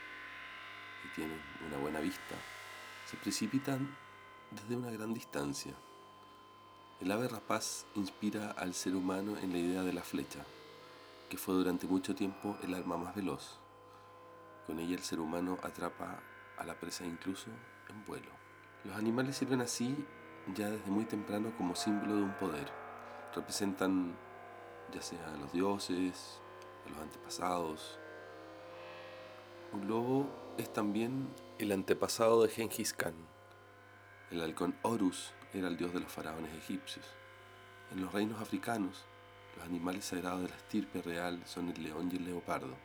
que 1.01 1.07
tienen 1.15 1.41
una 1.65 1.77
buena 1.77 2.01
vista, 2.01 2.35
se 3.05 3.17
precipitan 3.17 3.95
desde 4.51 4.75
una 4.75 4.89
gran 4.89 5.13
distancia. 5.13 5.73
El 6.99 7.11
ave 7.11 7.27
rapaz 7.27 7.85
inspira 7.95 8.51
al 8.51 8.73
ser 8.73 8.95
humano 8.95 9.37
en 9.37 9.51
la 9.51 9.59
idea 9.59 9.83
de 9.83 9.93
la 9.93 10.01
flecha, 10.01 10.43
que 11.29 11.37
fue 11.37 11.53
durante 11.53 11.87
mucho 11.87 12.15
tiempo 12.15 12.57
el 12.63 12.73
arma 12.73 12.97
más 12.97 13.15
veloz. 13.15 13.59
Con 14.65 14.79
ella 14.79 14.95
el 14.95 15.03
ser 15.03 15.19
humano 15.19 15.59
atrapa 15.61 16.19
a 16.57 16.63
la 16.63 16.79
presa 16.79 17.05
incluso 17.05 17.49
en 17.89 18.05
vuelo. 18.05 18.31
Los 18.83 18.95
animales 18.95 19.37
sirven 19.37 19.61
así 19.61 19.95
ya 20.55 20.69
desde 20.69 20.89
muy 20.89 21.05
temprano 21.05 21.53
como 21.57 21.75
símbolo 21.75 22.15
de 22.15 22.23
un 22.23 22.33
poder. 22.33 22.71
Representan 23.35 24.15
ya 24.91 25.01
sea 25.01 25.33
a 25.33 25.37
los 25.37 25.51
dioses, 25.51 26.39
a 26.85 26.89
los 26.89 26.99
antepasados. 26.99 27.99
Un 29.73 29.87
lobo 29.87 30.27
es 30.57 30.71
también 30.71 31.27
el 31.57 31.71
antepasado 31.71 32.43
de 32.43 32.49
Genghis 32.49 32.91
Khan. 32.91 33.15
El 34.29 34.41
halcón 34.41 34.75
Horus 34.81 35.31
era 35.53 35.69
el 35.69 35.77
dios 35.77 35.93
de 35.93 36.01
los 36.01 36.11
faraones 36.11 36.53
egipcios. 36.53 37.05
En 37.93 38.01
los 38.01 38.11
reinos 38.11 38.41
africanos, 38.41 39.05
los 39.55 39.65
animales 39.65 40.03
sagrados 40.03 40.41
de 40.41 40.49
la 40.49 40.55
estirpe 40.57 41.01
real 41.01 41.41
son 41.45 41.69
el 41.69 41.81
león 41.81 42.09
y 42.11 42.17
el 42.17 42.25
leopardo. 42.25 42.75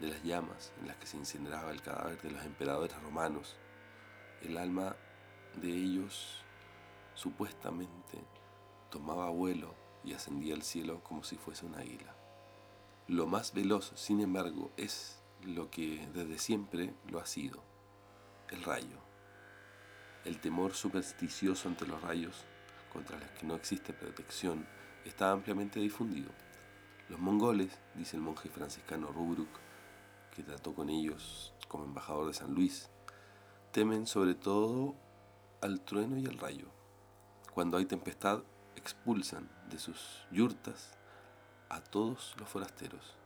De 0.00 0.08
las 0.08 0.24
llamas 0.24 0.72
en 0.80 0.88
las 0.88 0.96
que 0.96 1.06
se 1.06 1.16
incineraba 1.16 1.70
el 1.70 1.80
cadáver 1.80 2.20
de 2.22 2.32
los 2.32 2.44
emperadores 2.44 3.00
romanos, 3.02 3.56
el 4.42 4.58
alma 4.58 4.96
de 5.54 5.68
ellos 5.68 6.42
supuestamente 7.14 8.18
tomaba 8.90 9.30
vuelo 9.30 9.76
y 10.02 10.12
ascendía 10.12 10.54
al 10.54 10.62
cielo 10.62 11.04
como 11.04 11.22
si 11.22 11.36
fuese 11.36 11.66
un 11.66 11.76
águila. 11.76 12.16
Lo 13.06 13.26
más 13.28 13.54
veloz, 13.54 13.92
sin 13.94 14.20
embargo, 14.20 14.72
es 14.76 15.17
lo 15.44 15.70
que 15.70 16.08
desde 16.12 16.38
siempre 16.38 16.94
lo 17.08 17.20
ha 17.20 17.26
sido, 17.26 17.62
el 18.50 18.62
rayo. 18.62 18.98
El 20.24 20.40
temor 20.40 20.74
supersticioso 20.74 21.68
ante 21.68 21.86
los 21.86 22.02
rayos, 22.02 22.44
contra 22.92 23.18
los 23.18 23.30
que 23.30 23.46
no 23.46 23.54
existe 23.54 23.92
protección, 23.92 24.66
está 25.04 25.30
ampliamente 25.30 25.80
difundido. 25.80 26.30
Los 27.08 27.18
mongoles, 27.18 27.78
dice 27.94 28.16
el 28.16 28.22
monje 28.22 28.48
franciscano 28.48 29.12
Rubruk, 29.12 29.48
que 30.34 30.42
trató 30.42 30.74
con 30.74 30.90
ellos 30.90 31.54
como 31.68 31.84
embajador 31.84 32.26
de 32.26 32.34
San 32.34 32.54
Luis, 32.54 32.90
temen 33.72 34.06
sobre 34.06 34.34
todo 34.34 34.94
al 35.60 35.80
trueno 35.80 36.18
y 36.18 36.26
al 36.26 36.38
rayo. 36.38 36.68
Cuando 37.54 37.76
hay 37.76 37.86
tempestad, 37.86 38.42
expulsan 38.76 39.50
de 39.68 39.78
sus 39.78 40.26
yurtas 40.30 40.96
a 41.68 41.82
todos 41.82 42.34
los 42.38 42.48
forasteros. 42.48 43.17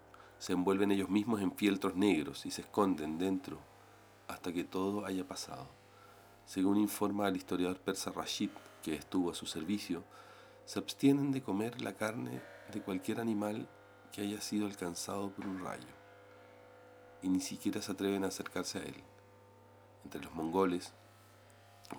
Se 0.43 0.55
envuelven 0.55 0.91
ellos 0.91 1.09
mismos 1.09 1.41
en 1.41 1.53
fieltros 1.53 1.95
negros 1.95 2.47
y 2.47 2.51
se 2.51 2.63
esconden 2.63 3.17
dentro 3.17 3.61
hasta 4.27 4.53
que 4.53 4.65
todo 4.65 5.07
haya 5.07 5.25
pasado. 5.25 5.69
Según 6.47 6.79
informa 6.79 7.29
el 7.29 7.37
historiador 7.37 7.79
persa 7.79 8.11
Rashid, 8.11 8.51
que 8.83 8.97
estuvo 8.97 9.31
a 9.31 9.37
su 9.37 9.47
servicio, 9.47 10.03
se 10.65 10.81
abstienen 10.81 11.31
de 11.31 11.43
comer 11.43 11.81
la 11.81 11.93
carne 11.93 12.43
de 12.73 12.83
cualquier 12.83 13.21
animal 13.21 13.69
que 14.11 14.23
haya 14.23 14.41
sido 14.41 14.67
alcanzado 14.67 15.31
por 15.31 15.47
un 15.47 15.63
rayo, 15.63 15.95
y 17.23 17.29
ni 17.29 17.39
siquiera 17.39 17.81
se 17.81 17.93
atreven 17.93 18.25
a 18.25 18.27
acercarse 18.27 18.81
a 18.81 18.83
él. 18.83 18.97
Entre 20.03 20.21
los 20.21 20.35
mongoles, 20.35 20.93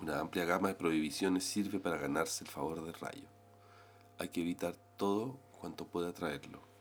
una 0.02 0.20
amplia 0.20 0.44
gama 0.44 0.68
de 0.68 0.74
prohibiciones 0.74 1.44
sirve 1.44 1.80
para 1.80 1.96
ganarse 1.96 2.44
el 2.44 2.50
favor 2.50 2.84
del 2.84 2.92
rayo. 2.92 3.26
Hay 4.18 4.28
que 4.28 4.42
evitar 4.42 4.76
todo 4.98 5.38
cuanto 5.58 5.86
pueda 5.86 6.12
traerlo 6.12 6.73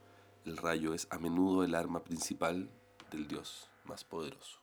el 0.45 0.57
rayo 0.57 0.93
es 0.93 1.07
a 1.09 1.19
menudo 1.19 1.63
el 1.63 1.75
arma 1.75 2.03
principal 2.03 2.69
del 3.11 3.27
dios 3.27 3.69
más 3.85 4.03
poderoso. 4.03 4.59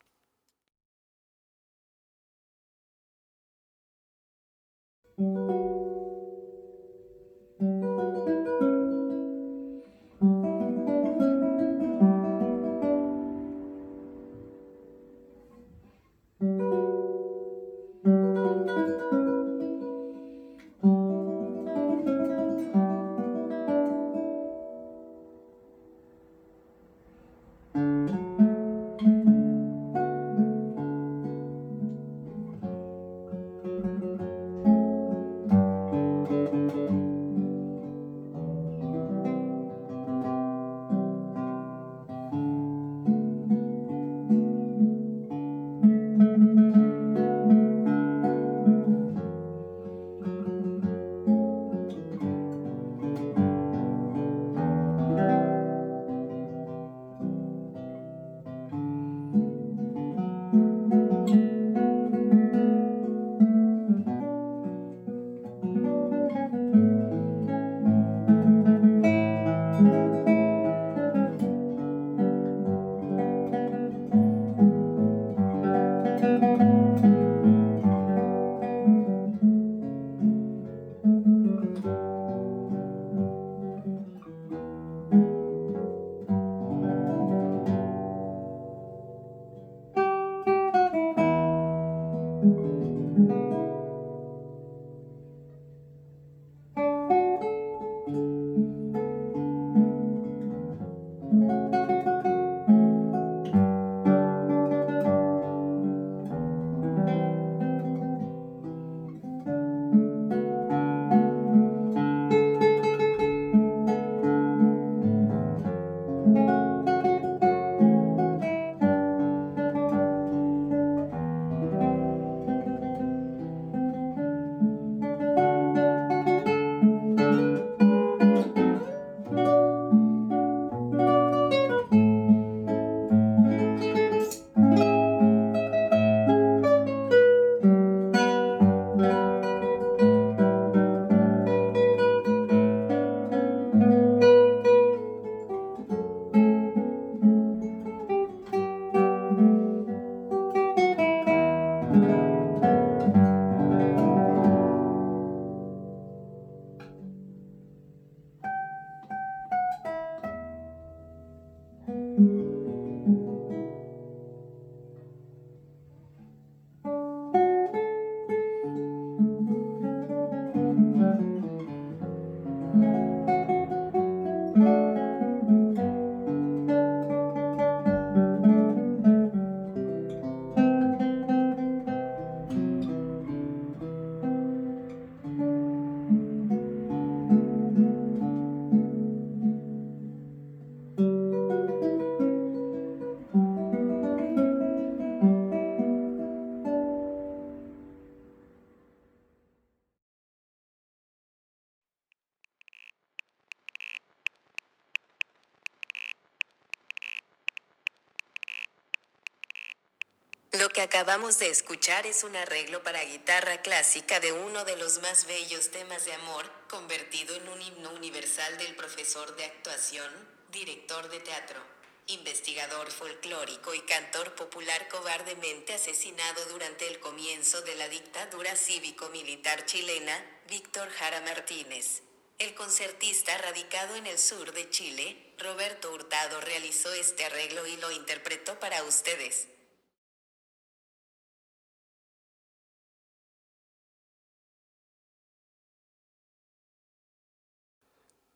Que 210.81 210.85
acabamos 210.97 211.39
de 211.39 211.51
escuchar 211.51 212.07
es 212.07 212.25
un 212.25 212.35
arreglo 212.35 212.83
para 212.83 213.05
guitarra 213.05 213.61
clásica 213.61 214.19
de 214.19 214.33
uno 214.33 214.65
de 214.65 214.79
los 214.79 215.03
más 215.03 215.27
bellos 215.27 215.71
temas 215.71 216.07
de 216.07 216.15
amor, 216.15 216.51
convertido 216.71 217.35
en 217.35 217.47
un 217.51 217.61
himno 217.61 217.91
universal 217.91 218.57
del 218.57 218.75
profesor 218.77 219.37
de 219.37 219.45
actuación, 219.45 220.11
director 220.51 221.11
de 221.11 221.21
teatro, 221.21 221.61
investigador 222.07 222.91
folclórico 222.91 223.75
y 223.75 223.81
cantor 223.83 224.35
popular 224.35 224.89
cobardemente 224.89 225.75
asesinado 225.75 226.47
durante 226.47 226.89
el 226.89 226.99
comienzo 226.99 227.61
de 227.61 227.75
la 227.75 227.91
dictadura 227.91 228.57
cívico-militar 228.57 229.67
chilena, 229.67 230.25
Víctor 230.49 230.89
Jara 230.89 231.21
Martínez. 231.21 232.01
El 232.39 232.55
concertista 232.55 233.37
radicado 233.37 233.97
en 233.97 234.07
el 234.07 234.19
sur 234.19 234.55
de 234.55 234.71
Chile, 234.71 235.35
Roberto 235.37 235.93
Hurtado 235.93 236.41
realizó 236.41 236.91
este 236.95 237.27
arreglo 237.27 237.67
y 237.67 237.77
lo 237.77 237.91
interpretó 237.91 238.59
para 238.59 238.83
ustedes. 238.85 239.47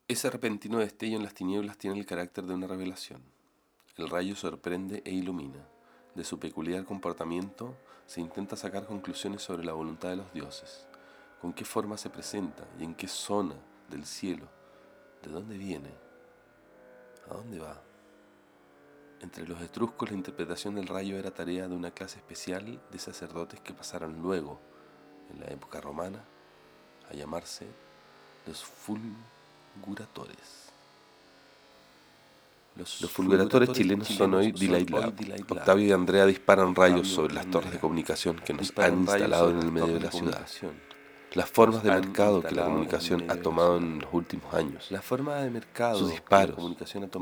Ese 0.07 0.29
repentino 0.29 0.77
destello 0.77 1.17
en 1.17 1.23
las 1.23 1.33
tinieblas 1.33 1.79
tiene 1.79 1.97
el 1.97 2.05
carácter 2.05 2.45
de 2.45 2.53
una 2.53 2.67
revelación. 2.67 3.23
El 3.97 4.07
rayo 4.07 4.35
sorprende 4.35 5.01
e 5.03 5.09
ilumina. 5.09 5.67
De 6.13 6.23
su 6.23 6.37
peculiar 6.37 6.85
comportamiento 6.85 7.75
se 8.05 8.21
intenta 8.21 8.55
sacar 8.55 8.85
conclusiones 8.85 9.41
sobre 9.41 9.65
la 9.65 9.73
voluntad 9.73 10.09
de 10.09 10.17
los 10.17 10.31
dioses, 10.31 10.85
con 11.41 11.53
qué 11.53 11.65
forma 11.65 11.97
se 11.97 12.11
presenta 12.11 12.67
y 12.79 12.83
en 12.83 12.93
qué 12.93 13.07
zona 13.07 13.55
del 13.89 14.05
cielo, 14.05 14.47
de 15.23 15.31
dónde 15.31 15.57
viene, 15.57 15.89
a 17.27 17.33
dónde 17.33 17.57
va. 17.57 17.81
Entre 19.21 19.47
los 19.47 19.59
etruscos 19.59 20.11
la 20.11 20.17
interpretación 20.17 20.75
del 20.75 20.85
rayo 20.85 21.17
era 21.17 21.33
tarea 21.33 21.67
de 21.67 21.75
una 21.75 21.89
clase 21.89 22.19
especial 22.19 22.79
de 22.91 22.99
sacerdotes 22.99 23.59
que 23.59 23.73
pasaron 23.73 24.21
luego, 24.21 24.59
en 25.31 25.39
la 25.39 25.47
época 25.47 25.81
romana, 25.81 26.23
a 27.09 27.15
llamarse 27.15 27.65
los 28.45 28.63
fulminantes 29.81 30.65
los, 32.75 33.09
fulguratores 33.09 33.71
chilenos 33.71 34.07
son 34.09 34.33
hoy 34.33 34.51
Lab. 34.51 35.13
Octavio 35.47 35.87
y 35.87 35.91
Andrea 35.93 36.25
disparan 36.25 36.75
rayos 36.75 37.07
sobre 37.07 37.33
las 37.33 37.49
torres 37.49 37.71
de 37.71 37.79
comunicación 37.79 38.35
que 38.37 38.53
nos 38.53 38.73
han 38.77 38.99
instalado 38.99 39.49
en 39.51 39.59
el 39.59 39.71
medio 39.71 39.93
de 39.93 39.99
la 40.01 40.11
ciudad. 40.11 40.45
Las 41.33 41.49
formas 41.49 41.83
de 41.83 41.91
mercado 41.91 42.41
que 42.41 42.53
la 42.53 42.65
comunicación 42.65 43.29
ha 43.29 43.35
tomado 43.37 43.77
en 43.77 43.99
los 43.99 44.13
últimos 44.13 44.53
años. 44.53 44.87
La 44.89 45.01
forma 45.01 45.35
de 45.35 45.49
mercado 45.49 45.99
sus 45.99 46.11
disparos 46.11 46.57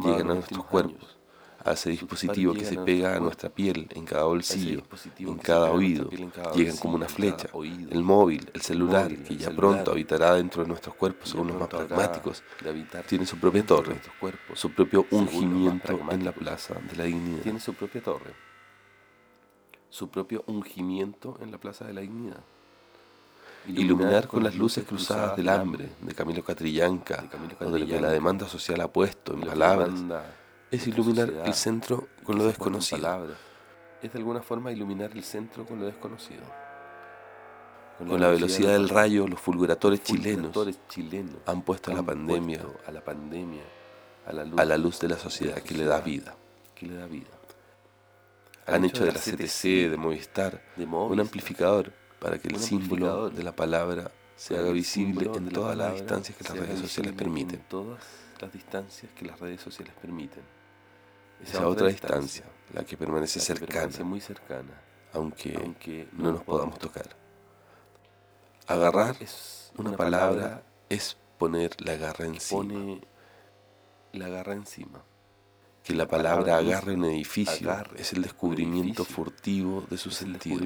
llegan 0.03 0.31
a 0.31 0.33
nuestros 0.35 0.65
cuerpos 0.65 1.17
a 1.65 1.71
ese 1.73 1.91
dispositivo 1.91 2.53
que 2.53 2.65
se 2.65 2.77
pega 2.77 3.15
a 3.15 3.19
nuestra 3.19 3.49
piel 3.49 3.87
en 3.91 4.05
cada 4.05 4.25
bolsillo, 4.25 4.83
en 5.19 5.37
cada 5.37 5.71
oído, 5.71 6.09
llegan 6.55 6.77
como 6.77 6.95
una 6.95 7.07
flecha. 7.07 7.49
El 7.89 8.03
móvil, 8.03 8.49
el 8.53 8.61
celular, 8.61 9.15
que 9.15 9.37
ya 9.37 9.51
pronto 9.51 9.91
habitará 9.91 10.35
dentro 10.35 10.63
de 10.63 10.67
nuestros 10.67 10.95
cuerpos 10.95 11.29
según 11.29 11.47
los 11.47 11.59
más 11.59 11.69
pragmáticos, 11.69 12.43
tiene 13.07 13.25
su 13.25 13.37
propia 13.37 13.65
torre, 13.65 13.99
su 14.53 14.71
propio 14.71 15.05
ungimiento 15.11 15.99
en 16.11 16.25
la 16.25 16.31
plaza 16.31 16.75
de 16.75 16.95
la 16.95 17.03
dignidad. 17.05 17.43
Tiene 17.43 17.59
su 17.59 17.73
propia 17.73 18.01
torre, 18.01 18.33
su 19.89 20.09
propio 20.09 20.43
ungimiento 20.47 21.37
en 21.41 21.51
la 21.51 21.57
plaza 21.57 21.85
de 21.85 21.93
la 21.93 22.01
dignidad. 22.01 22.41
Iluminar 23.65 24.27
con 24.27 24.43
las 24.43 24.55
luces 24.55 24.83
cruzadas 24.83 25.37
del 25.37 25.47
hambre 25.47 25.87
de 26.01 26.13
Camilo 26.13 26.43
Catrillanca, 26.43 27.23
o 27.61 27.71
de 27.71 27.79
lo 27.79 27.87
que 27.87 28.01
la 28.01 28.09
demanda 28.09 28.49
social 28.49 28.81
ha 28.81 28.89
puesto 28.89 29.33
en 29.33 29.41
palabras 29.41 29.91
es 30.73 30.87
iluminar 30.87 31.29
el 31.45 31.53
centro 31.53 32.07
con 32.23 32.37
lo 32.39 32.45
desconocido. 32.45 33.35
Es 34.01 34.11
de 34.11 34.17
alguna 34.17 34.41
forma 34.41 34.71
iluminar 34.71 35.11
el 35.11 35.23
centro 35.23 35.65
con 35.65 35.79
lo 35.79 35.85
desconocido. 35.85 36.41
Con, 37.99 38.19
la 38.19 38.29
velocidad 38.29 38.71
del 38.73 38.89
rayo, 38.89 39.27
los 39.27 39.39
fulguratores 39.39 40.01
chilenos, 40.01 40.51
han 41.45 41.61
puesto 41.61 41.91
a 41.91 41.93
la 41.93 42.01
pandemia, 42.01 42.61
a 42.87 42.91
la 42.91 43.01
pandemia, 43.01 43.61
a 44.25 44.65
la 44.65 44.77
luz, 44.77 44.99
de 44.99 45.09
la 45.09 45.17
sociedad 45.17 45.61
que 45.61 45.75
le 45.75 45.85
da 45.85 46.01
vida. 46.01 46.35
Que 46.73 46.87
le 46.87 46.95
da 46.95 47.05
vida. 47.05 47.29
Han 48.65 48.83
hecho 48.85 49.05
de 49.05 49.11
la 49.11 49.19
CTC, 49.19 49.91
de 49.91 49.97
Movistar, 49.97 50.59
un 50.75 51.19
amplificador 51.19 51.93
para 52.19 52.39
que 52.39 52.47
el 52.47 52.57
símbolo 52.59 53.29
de 53.29 53.43
la 53.43 53.55
palabra 53.55 54.09
se 54.35 54.57
haga 54.57 54.71
visible 54.71 55.29
en 55.35 55.49
todas 55.49 55.77
las 55.77 55.93
distancias 55.93 56.35
que 56.35 56.43
las 56.45 56.57
redes 56.57 56.79
sociales 56.79 57.13
permiten. 57.13 57.63
todas 57.69 58.03
las 58.41 58.51
distancias 58.51 59.11
que 59.13 59.25
las 59.25 59.39
redes 59.39 59.61
sociales 59.61 59.93
permiten 60.01 60.41
esa 61.43 61.67
otra 61.67 61.87
distancia, 61.87 62.45
la 62.73 62.83
que 62.83 62.97
permanece 62.97 63.39
cercana, 63.39 63.91
muy 64.03 64.21
cercana, 64.21 64.81
aunque, 65.13 66.07
no 66.13 66.31
nos 66.31 66.43
podamos 66.43 66.79
tocar. 66.79 67.15
Agarrar 68.67 69.15
una 69.77 69.97
palabra 69.97 70.63
es 70.89 71.17
poner 71.37 71.75
la 71.81 71.95
garra 71.95 72.25
encima. 72.25 73.01
la 74.13 74.29
garra 74.29 74.53
encima. 74.53 75.03
Que 75.83 75.93
la 75.93 76.07
palabra 76.07 76.57
agarre 76.57 76.93
un 76.93 77.05
edificio 77.05 77.69
es 77.97 78.13
el 78.13 78.21
descubrimiento 78.21 79.03
furtivo 79.03 79.85
de 79.89 79.97
su 79.97 80.11
sentido 80.11 80.59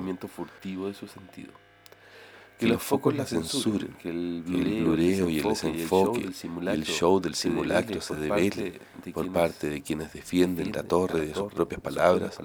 que 2.58 2.68
los 2.68 2.82
focos 2.82 3.16
la 3.16 3.26
censuren, 3.26 3.94
que 4.02 4.10
el 4.10 4.44
blureo 4.44 5.30
y 5.30 5.40
el 5.40 5.44
desenfoque 5.50 6.22
y 6.22 6.68
el 6.68 6.84
show 6.86 7.20
del 7.20 7.36
simulacro 7.36 8.02
se 8.02 8.16
devele 8.16 8.80
por 9.14 9.32
parte 9.32 9.70
de 9.70 9.82
quienes 9.82 10.12
defienden 10.14 10.72
la 10.72 10.84
torre 10.84 11.28
de 11.28 11.34
sus 11.34 11.54
propias 11.54 11.82
palabras, 11.82 12.40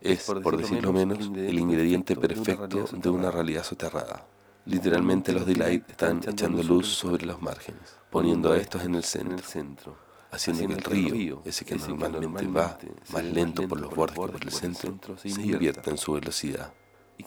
es, 0.00 0.24
por 0.24 0.56
decirlo 0.56 0.92
menos, 0.92 1.18
el 1.36 1.58
ingrediente 1.58 2.16
perfecto 2.16 2.88
de 2.92 3.08
una 3.10 3.30
realidad 3.30 3.62
soterrada. 3.64 4.26
Literalmente 4.66 5.32
los 5.32 5.46
Delight 5.46 5.88
están 5.90 6.20
echando 6.26 6.62
luz 6.62 6.88
sobre 6.88 7.24
los 7.24 7.40
márgenes, 7.40 7.96
poniendo 8.10 8.52
a 8.52 8.58
estos 8.58 8.84
en 8.84 8.94
el 8.94 9.04
centro, 9.04 9.96
haciendo 10.30 10.66
que 10.66 10.74
el 10.74 10.82
río, 10.82 11.42
ese 11.44 11.64
que 11.64 11.76
normalmente 11.76 12.46
va 12.46 12.78
más 13.12 13.24
lento 13.24 13.66
por 13.68 13.80
los 13.80 13.94
bordes 13.94 14.16
que 14.16 14.22
por 14.22 14.42
el 14.42 14.50
centro, 14.50 15.16
se 15.18 15.28
invierta. 15.28 15.90
en 15.90 15.98
su 15.98 16.12
velocidad 16.12 16.72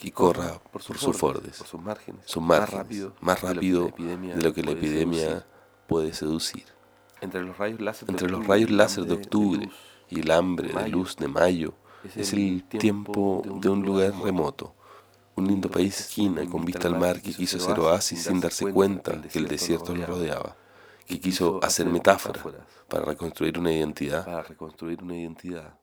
y 0.02 0.12
corra 0.12 0.60
por, 0.72 0.82
sus 0.82 1.20
bordes, 1.20 1.58
sus 1.58 1.82
márgenes, 1.82 2.26
más 3.22 3.42
rápido, 3.42 3.94
de 3.98 4.42
lo 4.42 4.54
que 4.54 4.64
la 4.64 4.72
epidemia 4.72 5.46
puede 5.88 6.14
seducir. 6.14 6.66
Entre 7.22 7.42
los 7.42 7.58
rayos 7.58 7.80
láser, 8.70 9.06
de, 9.06 9.14
octubre 9.14 9.70
y 10.10 10.20
el 10.20 10.32
hambre 10.32 10.74
de 10.74 10.90
luz 10.90 11.16
de 11.16 11.28
mayo, 11.28 11.74
es 12.16 12.34
el 12.34 12.64
tiempo 12.64 13.42
de 13.46 13.70
un 13.70 13.84
lugar 13.84 14.14
remoto, 14.22 14.76
un 15.36 15.48
lindo 15.48 15.70
país 15.70 16.00
esquina 16.00 16.46
con 16.50 16.66
vista 16.66 16.88
al 16.88 17.00
mar 17.00 17.22
que 17.22 17.34
quiso 17.34 17.58
hacer 17.58 17.80
oasis 17.80 18.24
sin 18.24 18.40
darse 18.40 18.72
cuenta 18.72 19.22
que 19.22 19.40
el 19.40 19.48
desierto 19.48 19.96
lo 19.96 20.06
rodeaba, 20.06 20.56
que 21.06 21.20
quiso 21.20 21.60
hacer 21.64 21.88
metáforas. 21.88 22.44
para 22.88 23.06
reconstruir 23.06 23.58
una 23.58 23.72
identidad 23.72 25.83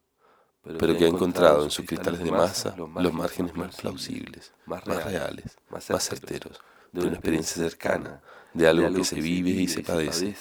pero 0.79 0.97
que 0.97 1.05
ha 1.05 1.09
encontrado 1.09 1.65
en 1.65 1.71
sus 1.71 1.87
cristales 1.87 2.23
de 2.23 2.31
masa 2.31 2.75
los 2.77 3.13
márgenes 3.13 3.55
más 3.57 3.77
plausibles, 3.77 4.53
más 4.67 4.85
reales, 4.85 5.59
más 5.71 6.05
certeros, 6.05 6.61
de 6.93 7.03
una 7.03 7.13
experiencia 7.13 7.63
cercana, 7.63 8.23
de 8.55 8.69
algo 8.69 8.93
que 8.93 9.05
se 9.05 9.21
vive 9.21 9.51
y 9.51 9.69
se 9.69 9.83
padece, 9.83 10.37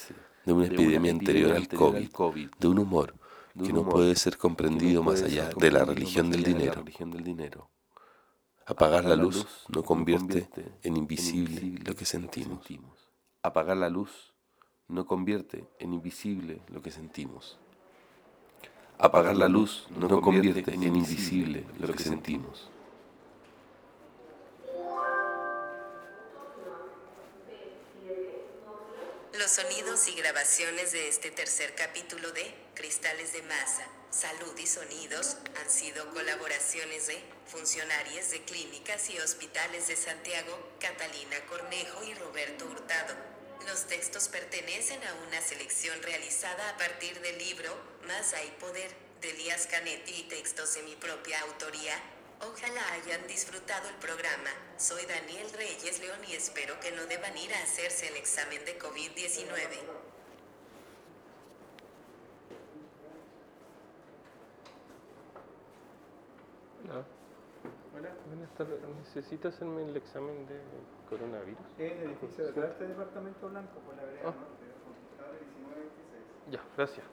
de 0.45 0.53
una 0.53 0.65
epidemia 0.65 1.11
anterior 1.11 1.53
al 1.53 1.67
COVID, 1.67 2.49
de 2.59 2.67
un 2.67 2.79
humor 2.79 3.13
que 3.63 3.73
no 3.73 3.87
puede 3.87 4.15
ser 4.15 4.37
comprendido 4.37 5.03
más 5.03 5.21
allá 5.21 5.49
de 5.55 5.71
la 5.71 5.83
religión 5.85 6.29
del 6.29 6.43
dinero. 6.43 7.69
Apagar 8.65 9.03
la 9.05 9.15
luz 9.15 9.65
no 9.69 9.83
convierte 9.83 10.47
en 10.83 10.95
invisible 10.95 11.79
lo 11.83 11.95
que 11.95 12.05
sentimos. 12.05 12.67
Apagar 13.41 13.77
la 13.77 13.89
luz 13.89 14.33
no 14.87 15.05
convierte 15.05 15.67
en 15.79 15.93
invisible 15.93 16.61
lo 16.67 16.81
que 16.81 16.91
sentimos. 16.91 17.59
Apagar 19.01 19.37
la 19.37 19.47
luz 19.47 19.87
no 19.91 20.19
convierte 20.19 20.73
en 20.73 20.83
invisible 20.83 21.63
lo 21.79 21.93
que 21.93 22.03
sentimos. 22.03 22.69
Los 29.31 29.51
sonidos 29.51 30.05
y 30.09 30.15
grabaciones 30.15 30.91
de 30.91 31.07
este 31.07 31.31
tercer 31.31 31.75
capítulo 31.75 32.29
de 32.33 32.53
Cristales 32.75 33.31
de 33.31 33.41
Masa, 33.43 33.87
Salud 34.09 34.53
y 34.57 34.67
Sonidos 34.67 35.37
han 35.63 35.69
sido 35.69 36.09
colaboraciones 36.09 37.07
de 37.07 37.23
funcionarios 37.45 38.31
de 38.31 38.43
clínicas 38.43 39.09
y 39.09 39.17
hospitales 39.17 39.87
de 39.87 39.95
Santiago, 39.95 40.59
Catalina 40.81 41.37
Cornejo 41.47 42.03
y 42.03 42.15
Roberto 42.15 42.65
Hurtado. 42.65 43.15
Los 43.65 43.87
textos 43.87 44.27
pertenecen 44.27 44.99
a 45.03 45.13
una 45.25 45.39
selección 45.39 45.97
realizada 46.03 46.71
a 46.71 46.77
partir 46.77 47.17
del 47.21 47.37
libro 47.37 47.88
Más 48.07 48.33
hay 48.33 48.49
poder, 48.59 48.91
de 49.21 49.29
Elías 49.31 49.67
Canetti 49.67 50.13
y 50.21 50.23
textos 50.29 50.73
de 50.75 50.83
mi 50.83 50.95
propia 50.95 51.39
autoría. 51.41 51.93
Ojalá 52.41 52.93
hayan 52.93 53.27
disfrutado 53.27 53.89
el 53.89 53.95
programa. 53.95 54.49
Soy 54.77 55.05
Daniel 55.05 55.51
Reyes 55.53 55.99
León 55.99 56.19
y 56.27 56.33
espero 56.35 56.79
que 56.79 56.91
no 56.91 57.05
deban 57.05 57.37
ir 57.37 57.53
a 57.53 57.61
hacerse 57.63 58.07
el 58.07 58.15
examen 58.17 58.63
de 58.65 58.79
COVID-19. 58.79 59.79
Hola. 66.87 67.03
Buenas 68.27 68.49
tardes. 68.55 68.79
¿Necesita 68.99 69.49
hacerme 69.49 69.83
el 69.83 69.97
examen 69.97 70.45
de 70.47 70.59
coronavirus? 71.09 71.59
En 71.77 71.97
el 71.97 72.03
edificio 72.09 72.51
de 72.51 72.67
este 72.67 72.87
departamento 72.87 73.49
blanco, 73.49 73.79
por 73.85 73.95
la 73.95 74.03
vereda 74.03 74.21
Ah. 74.29 74.33
norte, 74.33 74.65
1926. 75.57 76.51
Ya, 76.51 76.63
gracias. 76.77 77.05